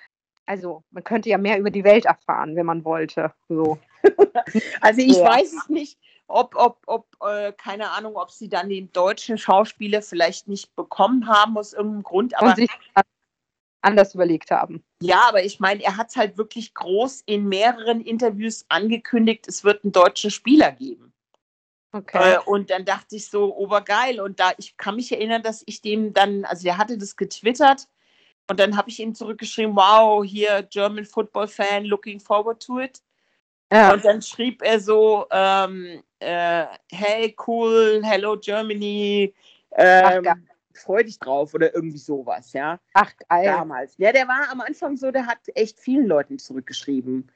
[0.49, 3.33] also man könnte ja mehr über die Welt erfahren, wenn man wollte.
[3.49, 3.79] So.
[4.81, 5.25] also ich ja.
[5.25, 10.03] weiß es nicht ob, ob, ob äh, keine Ahnung, ob sie dann den deutschen Schauspieler
[10.03, 12.37] vielleicht nicht bekommen haben aus irgendeinem Grund.
[12.37, 12.71] Aber Und sich
[13.81, 14.85] anders überlegt haben.
[15.01, 19.65] Ja, aber ich meine, er hat es halt wirklich groß in mehreren Interviews angekündigt, es
[19.65, 21.13] wird einen deutschen Spieler geben.
[21.93, 22.35] Okay.
[22.35, 24.21] Äh, und dann dachte ich so, obergeil.
[24.21, 27.89] Und da, ich kann mich erinnern, dass ich dem dann, also er hatte das getwittert
[28.51, 33.01] und dann habe ich ihm zurückgeschrieben, wow, hier German Football Fan, looking forward to it.
[33.73, 33.93] Ja.
[33.93, 39.35] Und dann schrieb er so, ähm, äh, hey, cool, hello Germany,
[39.73, 40.35] ähm, Ach,
[40.75, 42.81] freu dich drauf oder irgendwie sowas, ja.
[42.95, 43.45] Ach, geil.
[43.45, 43.95] Damals.
[43.99, 47.31] Ja, der war am Anfang so, der hat echt vielen Leuten zurückgeschrieben.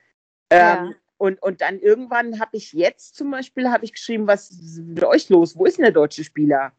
[0.50, 0.90] Ähm, ja.
[1.18, 5.04] und, und dann irgendwann habe ich jetzt zum Beispiel, habe ich geschrieben, was ist mit
[5.04, 5.56] euch los?
[5.56, 6.72] Wo ist denn der deutsche Spieler?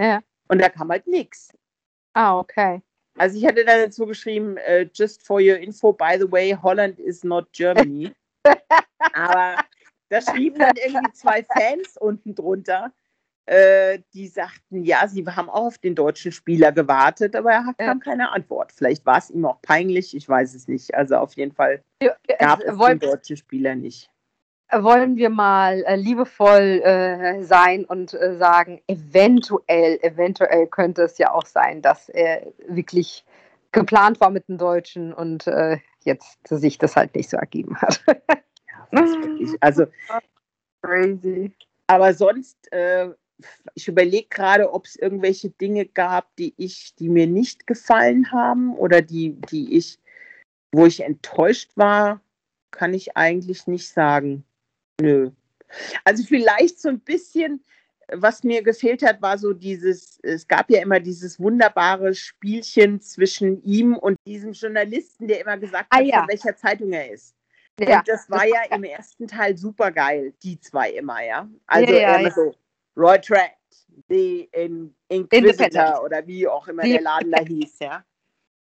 [0.00, 0.20] Ja.
[0.48, 1.52] Und da kam halt nichts.
[2.12, 2.82] Ah, okay.
[3.16, 6.98] Also ich hatte dann dazu geschrieben, uh, just for your info, by the way, Holland
[6.98, 8.12] is not Germany.
[9.12, 9.56] Aber
[10.08, 12.92] da schrieben dann irgendwie zwei Fans unten drunter,
[13.46, 17.76] äh, die sagten, ja, sie haben auch auf den deutschen Spieler gewartet, aber er hat
[17.78, 17.94] ja.
[17.96, 18.72] keine Antwort.
[18.72, 20.94] Vielleicht war es ihm auch peinlich, ich weiß es nicht.
[20.94, 21.82] Also auf jeden Fall
[22.38, 24.10] gab es den deutschen Spieler nicht
[24.72, 31.32] wollen wir mal äh, liebevoll äh, sein und äh, sagen, eventuell, eventuell könnte es ja
[31.32, 33.24] auch sein, dass er wirklich
[33.72, 38.02] geplant war mit dem Deutschen und äh, jetzt sich das halt nicht so ergeben hat.
[38.68, 38.88] ja.
[39.60, 39.86] Also
[40.82, 41.52] crazy.
[41.86, 43.10] Aber sonst, äh,
[43.74, 48.76] ich überlege gerade, ob es irgendwelche Dinge gab, die ich, die mir nicht gefallen haben
[48.76, 49.98] oder die, die ich,
[50.72, 52.20] wo ich enttäuscht war,
[52.70, 54.44] kann ich eigentlich nicht sagen.
[55.00, 55.30] Nö.
[56.04, 57.62] Also vielleicht so ein bisschen,
[58.12, 63.62] was mir gefehlt hat, war so dieses, es gab ja immer dieses wunderbare Spielchen zwischen
[63.62, 66.20] ihm und diesem Journalisten, der immer gesagt ah, hat, ja.
[66.20, 67.34] von welcher Zeitung er ist.
[67.80, 71.48] Ja, und das war das ja im ersten Teil super geil, die zwei immer, ja.
[71.66, 72.54] Also ja, ja, so
[72.96, 73.50] Roy Tratt,
[74.08, 78.04] The In Inquisitor oder wie auch immer der Laden da hieß, ja.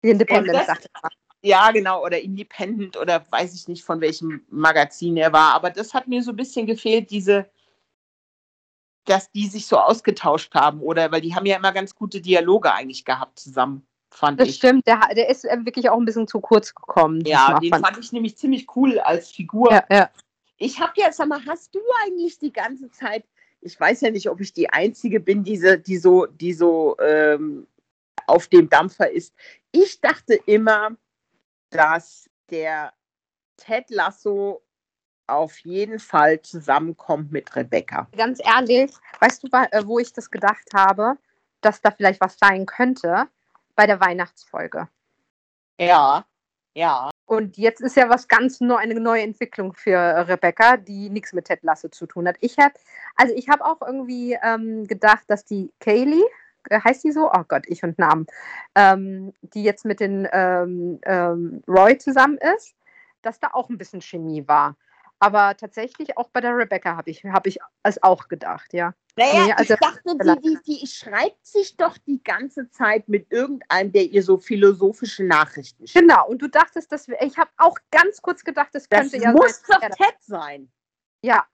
[0.02, 1.10] Independent, sagt er.
[1.42, 5.54] Ja, genau, oder Independent oder weiß ich nicht, von welchem Magazin er war.
[5.54, 7.50] Aber das hat mir so ein bisschen gefehlt, diese,
[9.10, 12.72] dass die sich so ausgetauscht haben, oder weil die haben ja immer ganz gute Dialoge
[12.72, 14.60] eigentlich gehabt zusammen, fand das ich.
[14.60, 17.22] Das stimmt, der, der ist äh, wirklich auch ein bisschen zu kurz gekommen.
[17.26, 17.86] Ja, den fand.
[17.86, 19.72] fand ich nämlich ziemlich cool als Figur.
[19.72, 20.10] Ja, ja.
[20.58, 23.26] Ich habe ja, sag mal, hast du eigentlich die ganze Zeit,
[23.62, 27.65] ich weiß ja nicht, ob ich die Einzige bin, diese, die so, die so ähm,
[28.28, 29.34] auf dem Dampfer ist.
[29.72, 30.91] Ich dachte immer,
[31.69, 32.93] dass der
[33.58, 34.62] Ted Lasso
[35.32, 38.08] auf jeden Fall zusammenkommt mit Rebecca.
[38.15, 41.18] Ganz ehrlich, weißt du, äh, wo ich das gedacht habe,
[41.62, 43.28] dass da vielleicht was sein könnte?
[43.76, 44.88] Bei der Weihnachtsfolge.
[45.80, 46.26] Ja,
[46.74, 47.10] ja.
[47.26, 51.46] Und jetzt ist ja was ganz neu, eine neue Entwicklung für Rebecca, die nichts mit
[51.46, 52.38] Ted Lasso zu tun hat.
[52.39, 52.74] Ich habe,
[53.15, 56.24] also ich habe auch irgendwie ähm, gedacht, dass die Kaylee,
[56.70, 57.32] äh, heißt die so?
[57.32, 58.26] Oh Gott, ich und Namen,
[58.76, 62.76] ähm, die jetzt mit den ähm, ähm, Roy zusammen ist,
[63.22, 64.76] dass da auch ein bisschen Chemie war.
[65.19, 68.93] Aber tatsächlich auch bei der Rebecca habe ich, hab ich es auch gedacht, ja.
[69.17, 73.29] Naja, nee, also, ich dachte, die, die, die schreibt sich doch die ganze Zeit mit
[73.32, 76.08] irgendeinem, der ihr so philosophische Nachrichten schreibt.
[76.08, 79.23] Genau, und du dachtest, dass wir, ich habe auch ganz kurz gedacht, das könnte das
[79.23, 79.77] ja muss sein.
[79.82, 80.71] muss doch Ted sein.
[81.21, 81.45] Ja,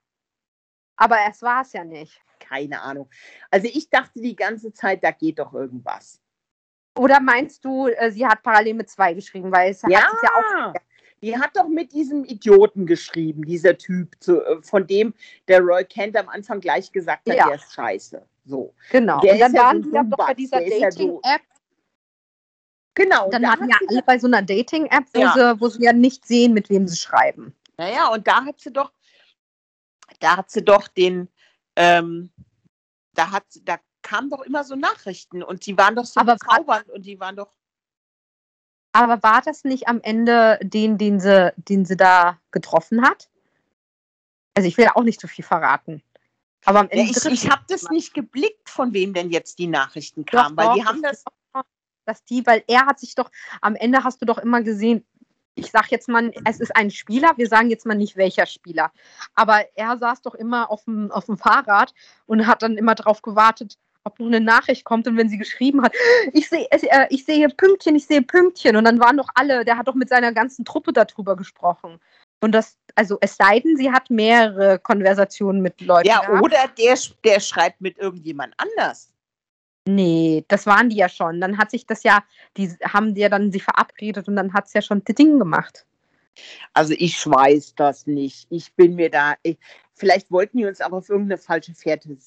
[0.96, 3.10] aber es war es ja nicht keine Ahnung.
[3.52, 6.22] Also ich dachte die ganze Zeit, da geht doch irgendwas.
[6.98, 10.22] Oder meinst du, äh, sie hat parallel mit zwei geschrieben, weil es ja, hat es
[10.22, 10.74] ja auch.
[11.22, 15.14] Die hat doch mit diesem Idioten geschrieben, dieser Typ, zu, äh, von dem
[15.48, 17.48] der Roy Kent am Anfang gleich gesagt hat, ja.
[17.48, 18.26] der ist scheiße.
[18.46, 18.74] So.
[18.92, 19.22] Genau.
[19.22, 21.42] Der und dann waren so die ja doch bei dieser Dating-App.
[22.96, 23.26] Genau.
[23.26, 25.34] Und dann waren ja alle bei so einer Dating-App, wo, ja.
[25.34, 27.56] sie, wo sie ja nicht sehen, mit wem sie schreiben.
[27.78, 28.92] Naja, und da hat sie doch,
[30.20, 31.28] da hat sie doch den,
[31.76, 32.32] ähm,
[33.14, 36.90] da hat, da kamen doch immer so Nachrichten und die waren doch so aber bezaubernd
[36.90, 37.52] und die waren doch.
[38.96, 43.30] Aber war das nicht am Ende den, den sie, den sie da getroffen hat?
[44.54, 46.02] Also ich will auch nicht zu viel verraten.
[46.64, 47.12] Aber am Ende.
[47.12, 50.64] Ja, ich ich habe das nicht geblickt, von wem denn jetzt die Nachrichten kamen, doch,
[50.64, 51.26] weil die haben das.
[52.06, 53.32] Dass die, weil er hat sich doch,
[53.62, 55.04] am Ende hast du doch immer gesehen,
[55.56, 58.92] ich sage jetzt mal, es ist ein Spieler, wir sagen jetzt mal nicht welcher Spieler,
[59.34, 61.94] aber er saß doch immer auf dem, auf dem Fahrrad
[62.28, 65.82] und hat dann immer darauf gewartet, ob noch eine Nachricht kommt und wenn sie geschrieben
[65.82, 65.94] hat,
[66.32, 69.78] ich sehe äh, ich sehe Pünktchen, ich sehe Pünktchen und dann waren doch alle, der
[69.78, 72.00] hat doch mit seiner ganzen Truppe darüber gesprochen.
[72.42, 76.08] Und das, also es sei denn, sie hat mehrere Konversationen mit Leuten.
[76.08, 76.44] Ja, gehabt.
[76.44, 79.12] oder der, der schreibt mit irgendjemand anders.
[79.88, 81.42] Nee, das waren die ja schon.
[81.42, 82.24] Dann hat sich das ja,
[82.58, 85.86] die haben die ja dann sie verabredet und dann hat es ja schon Ding gemacht.
[86.74, 88.48] Also ich weiß das nicht.
[88.50, 89.58] Ich bin mir da, ich,
[89.94, 92.18] vielleicht wollten die uns aber auf irgendeine falsche Fährte.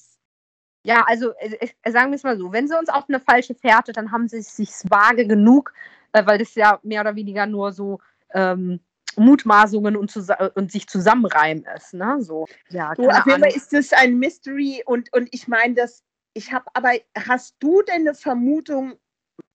[0.83, 3.55] Ja, also äh, äh, sagen wir es mal so, wenn sie uns auf eine falsche
[3.55, 5.73] Fährte, dann haben sie sich vage genug,
[6.13, 7.99] äh, weil das ja mehr oder weniger nur so
[8.33, 8.79] ähm,
[9.15, 10.15] Mutmaßungen und,
[10.55, 11.93] und, sich zusammenreimen ist.
[11.93, 12.17] Ne?
[12.21, 16.03] So, ja, so, auf jeden Fall ist das ein Mystery und, und ich meine, das
[16.33, 18.99] ich habe aber, hast du denn eine Vermutung,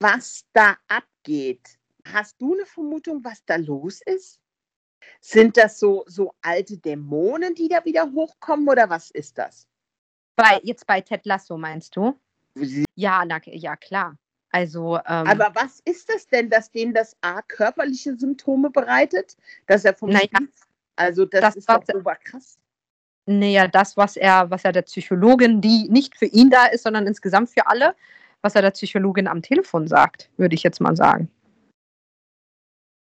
[0.00, 1.78] was da abgeht?
[2.06, 4.40] Hast du eine Vermutung, was da los ist?
[5.20, 9.66] Sind das so, so alte Dämonen, die da wieder hochkommen oder was ist das?
[10.36, 12.18] Bei, jetzt bei Ted Lasso meinst du?
[12.94, 14.16] Ja, na, ja klar.
[14.50, 19.36] Also, ähm, Aber was ist das denn, dass denen das A körperliche Symptome bereitet?
[19.66, 20.28] Dass er vom naja,
[20.94, 22.58] Also das, das ist doch oberkrass.
[23.26, 27.06] Naja, das, was er, was er der Psychologin, die nicht für ihn da ist, sondern
[27.06, 27.96] insgesamt für alle,
[28.42, 31.28] was er der Psychologin am Telefon sagt, würde ich jetzt mal sagen.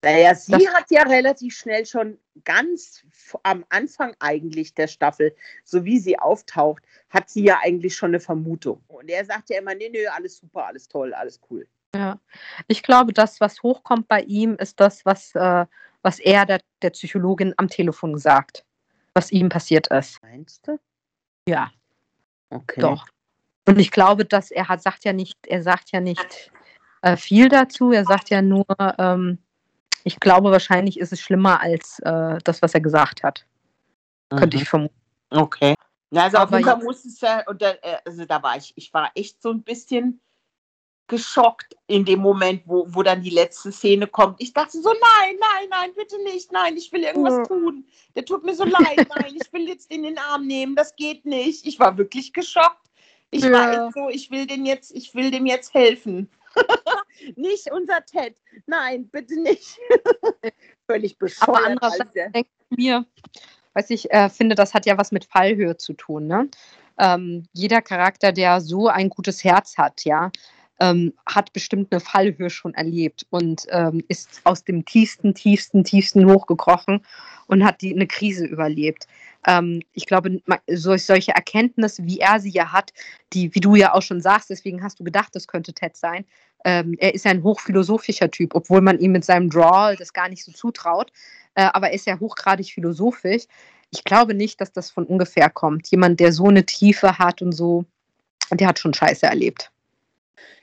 [0.03, 3.05] Naja, sie das hat ja relativ schnell schon ganz
[3.43, 5.35] am Anfang eigentlich der Staffel,
[5.65, 8.83] so wie sie auftaucht, hat sie ja eigentlich schon eine Vermutung.
[8.89, 11.67] Und er sagt ja immer, nee, nee, alles super, alles toll, alles cool.
[11.95, 12.19] Ja,
[12.69, 15.67] ich glaube, das, was hochkommt bei ihm, ist das, was, äh,
[16.03, 18.65] was er der, der Psychologin am Telefon sagt,
[19.13, 20.23] was ihm passiert ist.
[20.23, 20.79] Meinst du?
[21.47, 21.73] Ja.
[22.49, 22.81] Okay.
[22.81, 23.07] Doch.
[23.67, 26.51] Und ich glaube, dass er hat, sagt ja nicht, er sagt ja nicht
[27.03, 28.67] äh, viel dazu, er sagt ja nur,
[28.99, 29.39] ähm,
[30.05, 33.47] ich glaube, wahrscheinlich ist es schlimmer als äh, das, was er gesagt hat.
[34.31, 34.37] Mhm.
[34.37, 34.95] Könnte ich vermuten.
[35.31, 35.75] Okay.
[36.11, 38.57] Ja, also Aber auf jeden Fall muss es ja, und da, äh, also da war
[38.57, 40.21] ich, ich war echt so ein bisschen
[41.07, 44.37] geschockt in dem Moment, wo, wo dann die letzte Szene kommt.
[44.41, 47.85] Ich dachte so, nein, nein, nein, bitte nicht, nein, ich will irgendwas tun.
[48.15, 51.27] Der tut mir so leid, nein, ich will jetzt in den Arm nehmen, das geht
[51.27, 51.67] nicht.
[51.67, 52.89] Ich war wirklich geschockt.
[53.33, 53.53] Ich ja.
[53.53, 56.29] war echt so, ich will den jetzt, ich will dem jetzt helfen.
[57.37, 58.37] nicht unser Ted.
[58.67, 59.79] Nein, bitte nicht.
[60.87, 61.49] Völlig bescheuert.
[61.49, 63.07] Aber andererseits denke ich mir,
[63.75, 66.27] weiß ich äh, finde, das hat ja was mit Fallhöhe zu tun.
[66.27, 66.49] Ne?
[66.99, 70.31] Ähm, jeder Charakter, der so ein gutes Herz hat, ja,
[70.81, 76.31] ähm, hat bestimmt eine Fallhöhe schon erlebt und ähm, ist aus dem tiefsten, tiefsten, tiefsten
[76.31, 77.05] hochgekrochen
[77.47, 79.07] und hat die, eine Krise überlebt.
[79.47, 82.93] Ähm, ich glaube, solch, solche Erkenntnisse, wie er sie ja hat,
[83.33, 86.25] die, wie du ja auch schon sagst, deswegen hast du gedacht, das könnte Ted sein.
[86.65, 90.45] Ähm, er ist ein hochphilosophischer Typ, obwohl man ihm mit seinem Drawl das gar nicht
[90.45, 91.11] so zutraut.
[91.55, 93.45] Äh, aber er ist ja hochgradig philosophisch.
[93.91, 95.89] Ich glaube nicht, dass das von ungefähr kommt.
[95.91, 97.85] Jemand, der so eine Tiefe hat und so,
[98.51, 99.71] der hat schon Scheiße erlebt.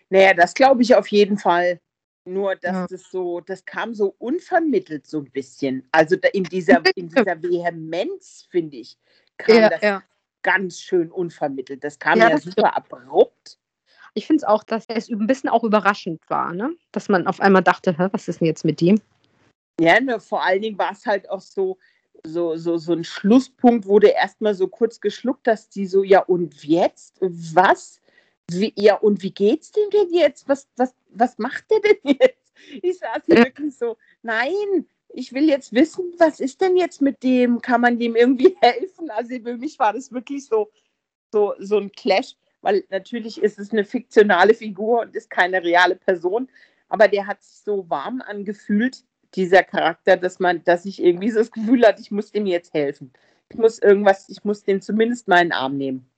[0.10, 1.80] Naja, das glaube ich auf jeden Fall.
[2.26, 2.88] Nur, dass ja.
[2.88, 5.88] das so, das kam so unvermittelt so ein bisschen.
[5.92, 8.98] Also in dieser, in dieser Vehemenz, finde ich,
[9.38, 10.04] kam ja, das ja.
[10.42, 11.84] ganz schön unvermittelt.
[11.84, 13.58] Das kam ja, das super abrupt.
[14.18, 16.76] Ich finde es auch, dass es ein bisschen auch überraschend war, ne?
[16.92, 19.00] Dass man auf einmal dachte, was ist denn jetzt mit ihm?
[19.80, 21.78] Ja, ne, vor allen Dingen war es halt auch so,
[22.26, 26.64] so, so, so ein Schlusspunkt, du erstmal so kurz geschluckt hast, die so, ja, und
[26.64, 27.18] jetzt?
[27.22, 28.02] Was?
[28.52, 30.48] wie, ja, und wie geht's dem denn jetzt?
[30.48, 32.54] Was, was, was macht der denn jetzt?
[32.82, 37.22] Ich saß hier wirklich so, nein, ich will jetzt wissen, was ist denn jetzt mit
[37.24, 37.62] dem?
[37.62, 39.10] Kann man dem irgendwie helfen?
[39.10, 40.70] Also für mich war das wirklich so,
[41.32, 45.96] so, so ein Clash, weil natürlich ist es eine fiktionale Figur und ist keine reale
[45.96, 46.50] Person,
[46.90, 49.04] aber der hat sich so warm angefühlt,
[49.36, 52.74] dieser Charakter, dass man, dass ich irgendwie so das Gefühl hatte, ich muss dem jetzt
[52.74, 53.12] helfen.
[53.50, 56.10] Ich muss irgendwas, ich muss den zumindest mal in den Arm nehmen.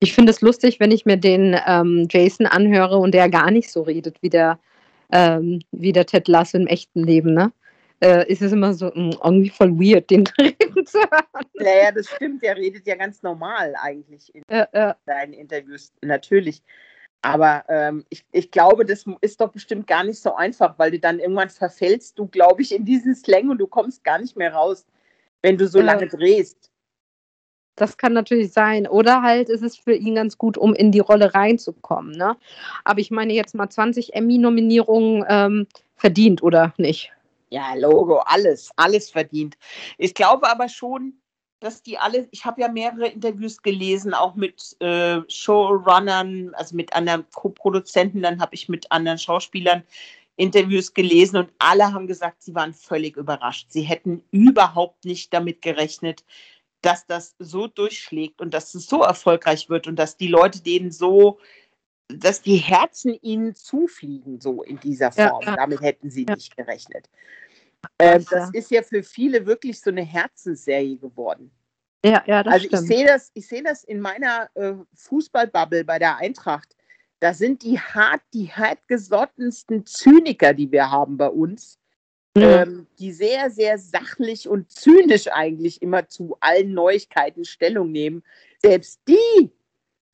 [0.00, 3.70] Ich finde es lustig, wenn ich mir den ähm, Jason anhöre und der gar nicht
[3.70, 4.58] so redet wie der,
[5.12, 7.52] ähm, wie der Ted Lasso im echten Leben, ne?
[8.02, 11.46] Äh, ist es immer so mh, hm, irgendwie voll weird, den reden zu hören.
[11.60, 12.42] Ja, ja, das stimmt.
[12.42, 14.96] Der redet ja ganz normal eigentlich in ja, ja.
[15.06, 16.62] seinen Interviews, natürlich.
[17.22, 20.98] Aber ähm, ich, ich glaube, das ist doch bestimmt gar nicht so einfach, weil du
[20.98, 24.52] dann irgendwann verfällst du, glaube ich, in diesen Slang und du kommst gar nicht mehr
[24.52, 24.84] raus,
[25.40, 25.84] wenn du so ja.
[25.84, 26.72] lange drehst.
[27.76, 28.88] Das kann natürlich sein.
[28.88, 32.10] Oder halt ist es für ihn ganz gut, um in die Rolle reinzukommen.
[32.10, 32.36] Ne?
[32.82, 37.12] Aber ich meine jetzt mal 20 Emmy-Nominierungen ähm, verdient, oder nicht?
[37.52, 39.58] Ja, Logo, alles, alles verdient.
[39.98, 41.20] Ich glaube aber schon,
[41.60, 46.94] dass die alle, ich habe ja mehrere Interviews gelesen, auch mit äh, Showrunnern, also mit
[46.94, 49.82] anderen Co-Produzenten, dann habe ich mit anderen Schauspielern
[50.36, 53.66] Interviews gelesen und alle haben gesagt, sie waren völlig überrascht.
[53.68, 56.24] Sie hätten überhaupt nicht damit gerechnet,
[56.80, 60.90] dass das so durchschlägt und dass es so erfolgreich wird und dass die Leute denen
[60.90, 61.38] so,
[62.18, 65.42] dass die Herzen ihnen zufliegen, so in dieser Form.
[65.42, 66.34] Ja, Damit hätten sie ja.
[66.34, 67.08] nicht gerechnet.
[67.98, 71.50] Äh, das ist ja für viele wirklich so eine Herzensserie geworden.
[72.04, 72.82] Ja, ja, das Also stimmt.
[72.82, 76.76] ich sehe das, ich sehe das in meiner äh, Fußballbubble bei der Eintracht.
[77.20, 81.78] Da sind die hart, die hartgesottensten Zyniker, die wir haben bei uns
[82.34, 82.42] mhm.
[82.42, 88.22] ähm, die sehr, sehr sachlich und zynisch eigentlich immer zu allen Neuigkeiten Stellung nehmen.
[88.58, 89.50] Selbst die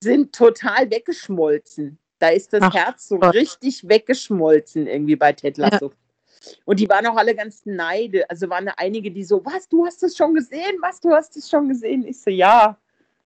[0.02, 1.98] sind total weggeschmolzen.
[2.18, 3.34] Da ist das Ach, Herz so Gott.
[3.34, 5.86] richtig weggeschmolzen irgendwie bei Ted Lasso.
[5.86, 6.52] Ja.
[6.64, 8.28] Und die waren auch alle ganz neide.
[8.30, 10.78] Also waren einige, die so, was, du hast es schon gesehen?
[10.80, 12.06] Was, du hast es schon gesehen?
[12.06, 12.76] Ich so, ja.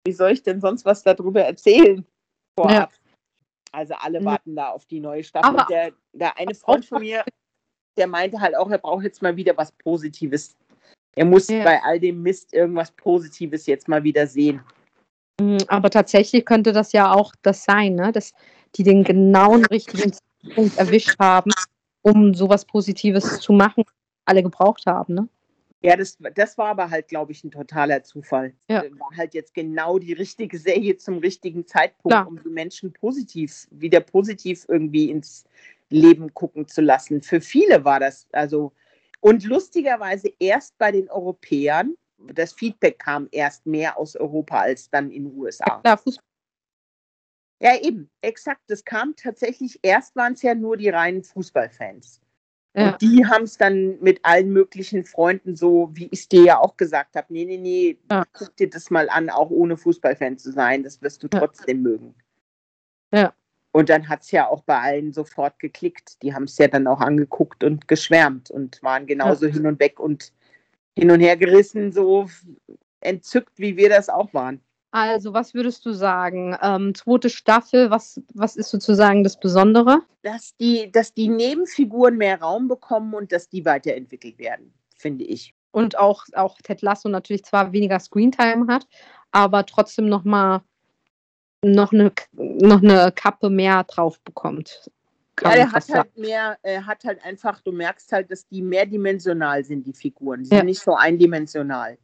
[0.04, 2.04] Wie soll ich denn sonst was darüber erzählen?
[2.58, 2.88] Ja.
[3.72, 4.64] Also alle warten ja.
[4.64, 5.48] da auf die neue Staffel.
[5.48, 7.24] Aber der, der eine Freund von mir
[8.00, 10.56] der meinte halt auch, er braucht jetzt mal wieder was Positives.
[11.14, 14.60] Er muss bei all dem Mist irgendwas Positives jetzt mal wieder sehen.
[15.40, 18.12] Mhm, aber tatsächlich könnte das ja auch das sein, ne?
[18.12, 18.32] dass
[18.76, 20.12] die den genauen richtigen
[20.54, 21.50] Punkt erwischt haben,
[22.02, 23.84] um sowas Positives zu machen,
[24.24, 25.14] alle gebraucht haben.
[25.14, 25.28] Ne?
[25.82, 28.52] Ja, das, das war aber halt, glaube ich, ein totaler Zufall.
[28.68, 28.82] Ja.
[28.98, 32.28] War halt jetzt genau die richtige Serie zum richtigen Zeitpunkt, Klar.
[32.28, 35.44] um die Menschen positiv, wieder positiv irgendwie ins
[35.88, 37.22] Leben gucken zu lassen.
[37.22, 38.72] Für viele war das, also,
[39.20, 41.94] und lustigerweise erst bei den Europäern,
[42.32, 45.80] das Feedback kam erst mehr aus Europa als dann in den USA.
[45.96, 46.24] Fußball.
[47.62, 48.62] Ja, eben, exakt.
[48.68, 52.20] Das kam tatsächlich, erst waren es ja nur die reinen Fußballfans.
[52.74, 52.92] Ja.
[52.92, 56.58] Und die haben es dann mit allen möglichen Freunden so, wie ich es dir ja
[56.58, 58.24] auch gesagt habe, nee, nee, nee, Ja.
[58.32, 61.40] guck dir das mal an, auch ohne Fußballfan zu sein, das wirst du Ja.
[61.40, 62.14] trotzdem mögen.
[63.12, 63.34] Ja.
[63.72, 66.22] Und dann hat es ja auch bei allen sofort geklickt.
[66.22, 70.00] Die haben es ja dann auch angeguckt und geschwärmt und waren genauso hin und weg
[70.00, 70.32] und
[70.98, 72.26] hin und her gerissen, so
[73.00, 74.60] entzückt, wie wir das auch waren.
[74.92, 76.56] Also, was würdest du sagen?
[76.60, 80.00] Ähm, zweite Staffel, was, was ist sozusagen das Besondere?
[80.22, 85.54] Dass die, dass die Nebenfiguren mehr Raum bekommen und dass die weiterentwickelt werden, finde ich.
[85.70, 88.88] Und auch, auch Ted Lasso natürlich zwar weniger Screentime hat,
[89.30, 90.62] aber trotzdem noch mal
[91.62, 94.90] noch eine, noch eine Kappe mehr drauf bekommt.
[95.40, 98.62] Kann Ja, er hat halt mehr, er hat halt einfach, du merkst halt, dass die
[98.62, 100.44] mehrdimensional sind, die Figuren.
[100.44, 100.58] Sie Ja.
[100.58, 101.98] sind nicht so eindimensional.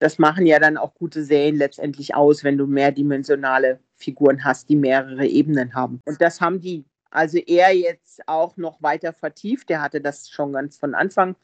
[0.00, 4.76] Das machen ja dann auch gute Serien letztendlich aus, wenn du mehrdimensionale Figuren hast, die
[4.76, 6.00] mehrere Ebenen haben.
[6.04, 6.84] Und das haben die.
[7.10, 9.70] Also er jetzt auch noch weiter vertieft.
[9.70, 11.36] Der hatte das schon ganz von Anfang.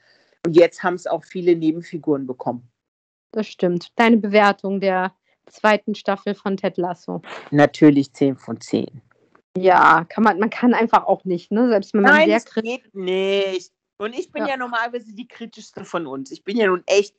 [0.47, 2.69] Und jetzt haben es auch viele Nebenfiguren bekommen.
[3.33, 3.89] Das stimmt.
[3.97, 5.15] Deine Bewertung der
[5.47, 7.23] zweiten Staffel von Ted Lasso.
[7.51, 9.01] Natürlich 10 von 10.
[9.57, 11.69] Ja, kann man, man kann einfach auch nicht, ne?
[11.69, 13.73] Selbst wenn man Nein, sehr es kritisch geht nicht.
[13.97, 14.51] Und ich bin ja.
[14.51, 14.57] Ja.
[14.57, 16.33] normalerweise die kritischste von uns.
[16.33, 17.15] Ich bin ja nun echt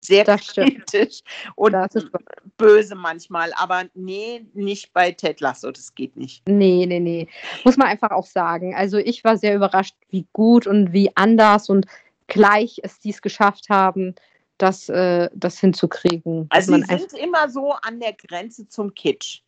[0.00, 0.86] sehr Das stimmt.
[0.86, 1.20] kritisch
[1.54, 2.20] und ist wahr.
[2.56, 3.52] böse manchmal.
[3.56, 5.70] Aber nee, nicht bei Ted Lasso.
[5.70, 6.46] Das geht nicht.
[6.48, 7.28] Nee, nee, nee.
[7.64, 8.74] Muss man einfach auch sagen.
[8.74, 11.86] Also ich war sehr überrascht, wie gut und wie anders und
[12.26, 14.14] gleich es dies geschafft haben,
[14.58, 16.46] das, äh, das hinzukriegen.
[16.50, 19.42] Also sie man sind immer so an der Grenze zum Kitsch.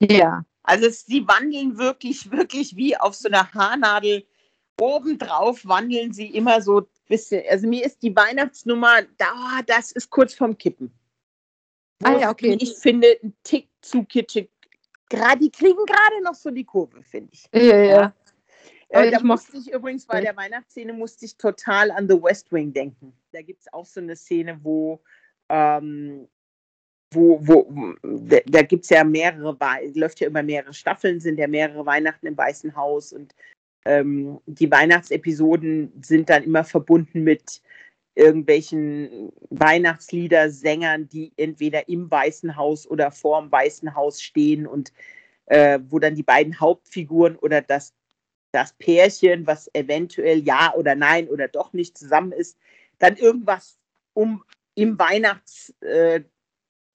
[0.00, 4.26] ja, Also es, sie wandeln wirklich, wirklich wie auf so einer Haarnadel.
[4.80, 7.42] Obendrauf wandeln sie immer so ein bisschen.
[7.50, 10.90] Also mir ist die Weihnachtsnummer, da, das ist kurz vorm Kippen.
[12.02, 12.56] Ah, ja, okay.
[12.58, 14.50] Ich finde, ein Tick zu kitschig.
[15.10, 17.46] Gerade, die kriegen gerade noch so die Kurve, finde ich.
[17.52, 18.14] ja, ja.
[18.92, 22.50] Aber Äh, da musste ich übrigens bei der Weihnachtsszene musste ich total an The West
[22.52, 23.12] Wing denken.
[23.32, 25.00] Da gibt es auch so eine Szene, wo,
[25.48, 26.28] ähm,
[27.12, 29.56] wo, wo da, gibt es ja mehrere,
[29.94, 33.34] läuft ja über mehrere Staffeln, sind ja mehrere Weihnachten im Weißen Haus und
[33.84, 37.62] ähm, die Weihnachtsepisoden sind dann immer verbunden mit
[38.14, 44.92] irgendwelchen Weihnachtsliedersängern, die entweder im Weißen Haus oder vorm Weißen Haus stehen und
[45.46, 47.94] äh, wo dann die beiden Hauptfiguren oder das
[48.52, 52.58] das Pärchen, was eventuell ja oder nein oder doch nicht zusammen ist,
[52.98, 53.78] dann irgendwas
[54.12, 54.42] um
[54.74, 56.22] im Weihnachts, äh,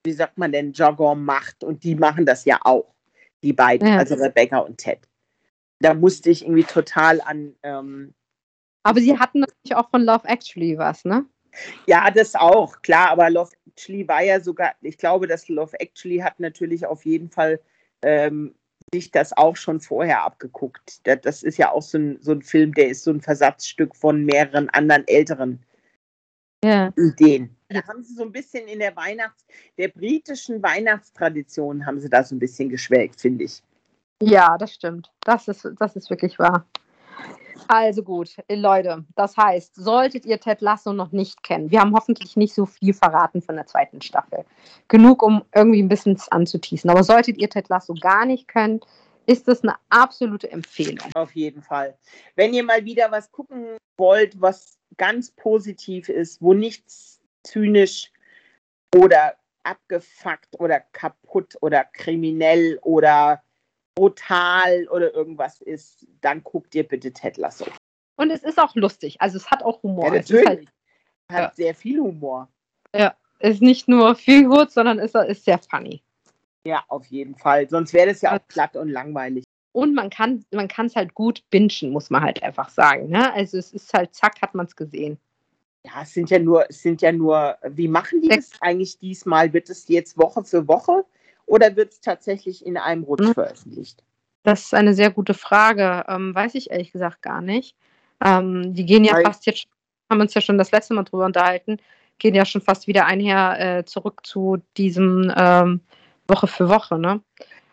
[0.06, 1.64] wie sagt man denn, Jargon macht.
[1.64, 2.94] Und die machen das ja auch,
[3.44, 3.98] die beiden, Ja.
[3.98, 5.00] also Rebecca und Ted.
[5.80, 8.14] Da musste ich irgendwie total an, ähm,
[8.84, 11.26] Aber sie hatten natürlich auch von Love Actually was, ne?
[11.88, 16.18] ja, das auch, klar, aber Love Actually war ja sogar, ich glaube, dass Love Actually
[16.20, 17.60] hat natürlich auf jeden Fall
[18.04, 18.54] ähm,
[18.94, 21.00] sich das auch schon vorher abgeguckt.
[21.08, 23.96] Da- Das ist ja auch so ein, so ein Film, der ist so ein Versatzstück
[23.96, 25.66] von mehreren anderen älteren
[26.64, 26.94] Ja.
[26.98, 27.55] Ideen.
[27.70, 29.46] Da haben sie so ein bisschen in der Weihnachts-,
[29.78, 33.62] der britischen Weihnachtstradition haben sie da so ein bisschen geschwelgt, finde ich.
[34.22, 35.12] Ja, das stimmt.
[35.22, 36.66] Das ist, das ist wirklich wahr.
[37.68, 41.94] Also gut, äh, Leute, das heißt, solltet ihr Ted Lasso noch nicht kennen, wir haben
[41.94, 44.46] hoffentlich nicht so viel verraten von der zweiten Staffel.
[44.88, 46.90] Genug, um irgendwie ein bisschen anzuteasen.
[46.90, 48.82] Aber solltet ihr Ted Lasso gar nicht können,
[49.26, 51.10] ist das eine absolute Empfehlung.
[51.16, 51.98] Auf jeden Fall.
[52.36, 57.15] Wenn ihr mal wieder was gucken wollt, was ganz positiv ist, wo nichts
[57.46, 58.12] zynisch
[58.96, 63.42] oder abgefuckt oder kaputt oder kriminell oder
[63.96, 67.66] brutal oder irgendwas ist, dann guckt ihr bitte Ted Lasso.
[68.18, 69.20] Und es ist auch lustig.
[69.20, 70.14] Also es hat auch Humor.
[70.14, 70.70] Ja, es ist, halt, natürlich.
[71.32, 72.50] Hat sehr viel Humor.
[73.40, 76.02] ist nicht nur viel gut, sondern ist, ist sehr funny.
[76.66, 77.70] Ja, auf jeden Fall.
[77.70, 79.44] Sonst wäre das ja auch platt und langweilig.
[79.74, 83.10] Und man kann man es halt gut bingen, muss man halt einfach sagen.
[83.10, 83.34] Ne?
[83.34, 85.20] Also es ist halt, zack, hat man es gesehen.
[85.86, 89.54] Ja, es sind ja nur, es sind ja nur, wie machen die das eigentlich diesmal?
[89.54, 91.06] Wird es jetzt Woche für Woche
[91.46, 93.34] oder wird es tatsächlich in einem Rutsch Mhm.
[93.34, 94.04] veröffentlicht?
[94.44, 96.04] Das ist eine sehr gute Frage.
[96.08, 97.76] Ähm, weiß ich ehrlich gesagt gar nicht.
[98.24, 99.68] Ähm, die gehen ja Weil- fast jetzt,
[100.10, 101.78] haben uns ja schon das letzte Mal drüber unterhalten,
[102.18, 105.82] gehen ja schon fast wieder einher äh, zurück zu diesem ähm,
[106.28, 107.22] Woche für Woche, ne?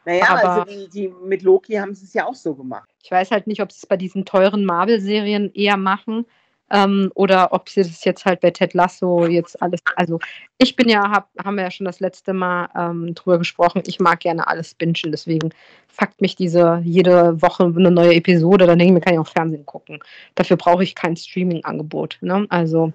[0.05, 2.91] Naja, Aber- also die, die mit Loki haben sie es ja auch so gemacht.
[3.03, 6.27] Ich weiß halt nicht, ob sie es bei diesen teuren Marvel-Serien eher machen,
[6.73, 10.19] ähm, oder ob sie das jetzt halt bei Ted Lasso jetzt alles, also
[10.59, 14.01] ich bin ja, hab, haben wir ja schon das letzte Mal ähm, drüber gesprochen, ich
[14.01, 15.51] mag gerne alles bingen, deswegen
[15.89, 19.33] fuckt mich diese jede Woche eine neue Episode, dann denke ich mir, kann ich auch
[19.33, 20.01] Fernsehen gucken.
[20.35, 22.47] Dafür brauche ich kein Streaming-Angebot, ne?
[22.49, 22.93] also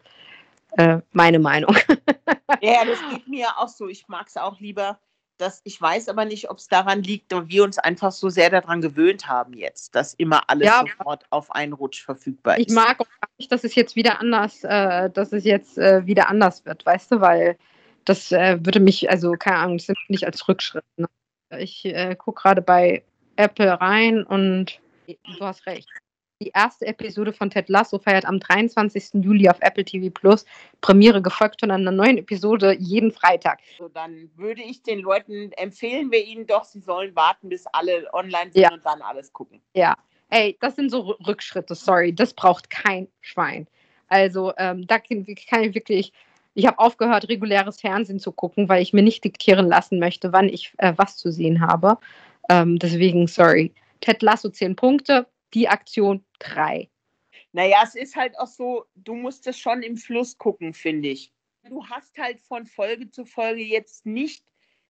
[0.71, 1.75] äh, meine Meinung.
[2.61, 4.99] ja, das geht mir auch so, ich mag es auch lieber
[5.38, 8.49] das, ich weiß aber nicht, ob es daran liegt, dass wir uns einfach so sehr
[8.49, 12.69] daran gewöhnt haben jetzt, dass immer alles ja, sofort auf einen Rutsch verfügbar ist.
[12.69, 13.05] Ich mag auch
[13.38, 17.11] nicht, dass es jetzt wieder anders, äh, dass es jetzt äh, wieder anders wird, weißt
[17.11, 17.57] du, weil
[18.05, 20.85] das äh, würde mich, also keine Ahnung, das nicht als Rückschritt.
[20.95, 21.07] Ne?
[21.57, 23.03] Ich äh, gucke gerade bei
[23.35, 25.88] Apple rein und du hast recht.
[26.39, 29.23] Die erste Episode von Ted Lasso feiert am 23.
[29.23, 30.45] Juli auf Apple TV Plus
[30.81, 33.59] Premiere, gefolgt von einer neuen Episode jeden Freitag.
[33.79, 38.07] So, dann würde ich den Leuten empfehlen, wir ihnen doch, sie sollen warten, bis alle
[38.13, 38.71] online sind ja.
[38.71, 39.61] und dann alles gucken.
[39.73, 39.95] Ja,
[40.29, 43.65] ey, das sind so Rückschritte, sorry, das braucht kein Schwein.
[44.07, 45.25] Also, ähm, da kann
[45.63, 46.13] ich wirklich,
[46.53, 50.49] ich habe aufgehört, reguläres Fernsehen zu gucken, weil ich mir nicht diktieren lassen möchte, wann
[50.49, 51.97] ich äh, was zu sehen habe.
[52.47, 53.73] Ähm, deswegen, sorry.
[54.01, 56.89] Ted Lasso 10 Punkte, die Aktion drei.
[57.51, 61.31] Naja, es ist halt auch so, du musst es schon im Fluss gucken, finde ich.
[61.69, 64.43] Du hast halt von Folge zu Folge jetzt nicht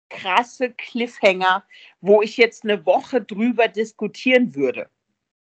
[0.09, 1.65] krasse Cliffhanger,
[2.01, 4.91] wo ich jetzt eine Woche drüber diskutieren würde.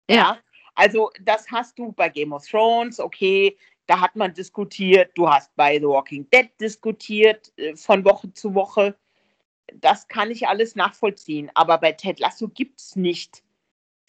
[0.08, 0.16] Ja.
[0.16, 0.38] ja.
[0.74, 3.56] Also, das hast du bei Game of Thrones, okay,
[3.86, 5.11] da hat man diskutiert.
[5.16, 8.96] Du hast bei The Walking Dead diskutiert, äh, von Woche zu Woche.
[9.74, 11.50] Das kann ich alles nachvollziehen.
[11.54, 13.42] Aber bei Ted Lasso gibt es nicht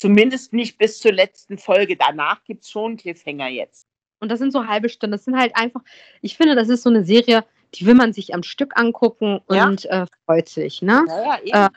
[0.02, 1.96] Zumindest nicht bis zur letzten Folge.
[1.96, 3.86] Danach gibt es schon Cliffhanger jetzt.
[4.20, 5.12] Und das sind so halbe Stunden.
[5.12, 5.82] Das sind halt einfach,
[6.24, 7.46] ich finde, das ist so eine Serie,
[7.76, 10.02] die will man sich am Stück angucken und ja.
[10.02, 10.82] äh, freut sich.
[10.82, 11.06] Ne?
[11.08, 11.70] Ja, ja, äh,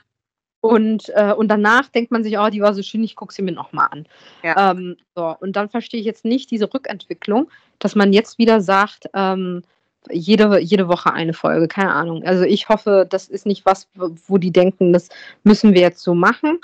[0.62, 3.43] und, äh, und danach denkt man sich, oh, die war so schön, ich gucke sie
[3.43, 4.07] mir nochmal an.
[4.43, 4.70] Ja.
[4.70, 9.05] Ähm, so, und dann verstehe ich jetzt nicht diese Rückentwicklung, dass man jetzt wieder sagt,
[9.12, 9.64] ähm,
[10.11, 12.25] jede, jede Woche eine Folge, keine Ahnung.
[12.25, 15.11] Also ich hoffe, das ist nicht was, wo die denken, das
[15.43, 16.59] müssen wir jetzt so machen,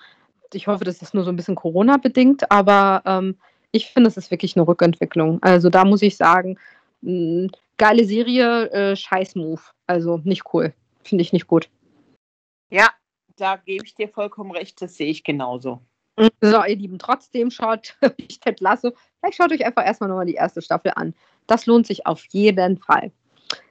[0.54, 3.36] ich hoffe, das ist nur so ein bisschen Corona-bedingt, aber ähm,
[3.72, 5.42] ich finde, es ist wirklich eine Rückentwicklung.
[5.42, 6.58] Also da muss ich sagen,
[7.02, 9.62] mh, geile Serie, äh, scheiß Move.
[9.86, 10.72] Also nicht cool.
[11.02, 11.68] Finde ich nicht gut.
[12.70, 12.90] Ja,
[13.36, 15.80] da gebe ich dir vollkommen recht, das sehe ich genauso.
[16.40, 20.34] So, ihr Lieben, trotzdem schaut euch Ted Lasso, vielleicht schaut euch einfach erstmal nochmal die
[20.34, 21.14] erste Staffel an.
[21.46, 23.10] Das lohnt sich auf jeden Fall.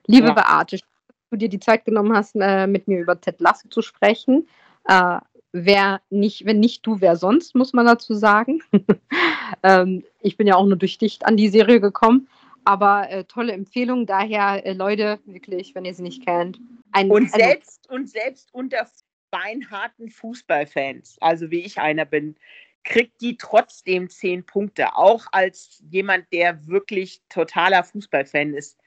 [0.07, 0.33] Liebe ja.
[0.33, 0.87] Beate, dass
[1.29, 4.47] du dir die Zeit genommen hast, äh, mit mir über Ted Lasso zu sprechen.
[4.85, 5.19] Äh,
[5.51, 8.61] wer nicht, wenn nicht du, wer sonst, muss man dazu sagen.
[9.63, 12.27] ähm, ich bin ja auch nur durch dich an die Serie gekommen.
[12.65, 14.05] Aber äh, tolle Empfehlung.
[14.05, 16.59] Daher, äh, Leute, wirklich, wenn ihr sie nicht kennt.
[16.91, 18.87] Ein, und, selbst, und selbst unter
[19.31, 22.35] beinharten Fußballfans, also wie ich einer bin,
[22.83, 24.95] kriegt die trotzdem zehn Punkte.
[24.95, 28.77] Auch als jemand, der wirklich totaler Fußballfan ist.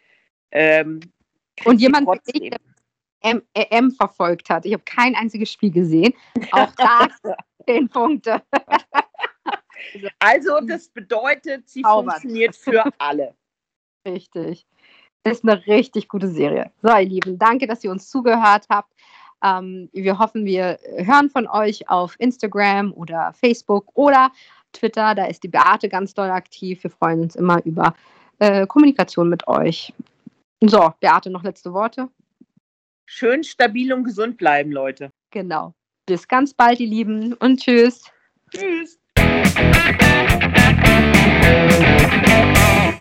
[0.50, 1.00] Ähm,
[1.64, 2.58] und jemand, der
[3.22, 4.64] EM e verfolgt hat.
[4.66, 6.14] Ich habe kein einziges Spiel gesehen.
[6.52, 7.08] Auch da
[7.66, 8.42] zehn Punkte.
[10.18, 12.14] also das bedeutet, sie Zaubert.
[12.14, 13.34] funktioniert für alle.
[14.06, 14.66] Richtig.
[15.22, 16.72] Das ist eine richtig gute Serie.
[16.82, 18.92] So, ihr Lieben, danke, dass ihr uns zugehört habt.
[19.44, 24.30] Ähm, wir hoffen, wir hören von euch auf Instagram oder Facebook oder
[24.72, 25.14] Twitter.
[25.14, 26.82] Da ist die Beate ganz doll aktiv.
[26.82, 27.94] Wir freuen uns immer über
[28.38, 29.92] äh, Kommunikation mit euch.
[30.60, 32.08] So, Beate, noch letzte Worte?
[33.12, 35.12] Schön stabil und gesund bleiben, Leute.
[35.30, 35.74] Genau.
[36.06, 38.04] Bis ganz bald, ihr Lieben, und tschüss.
[38.50, 38.98] Tschüss.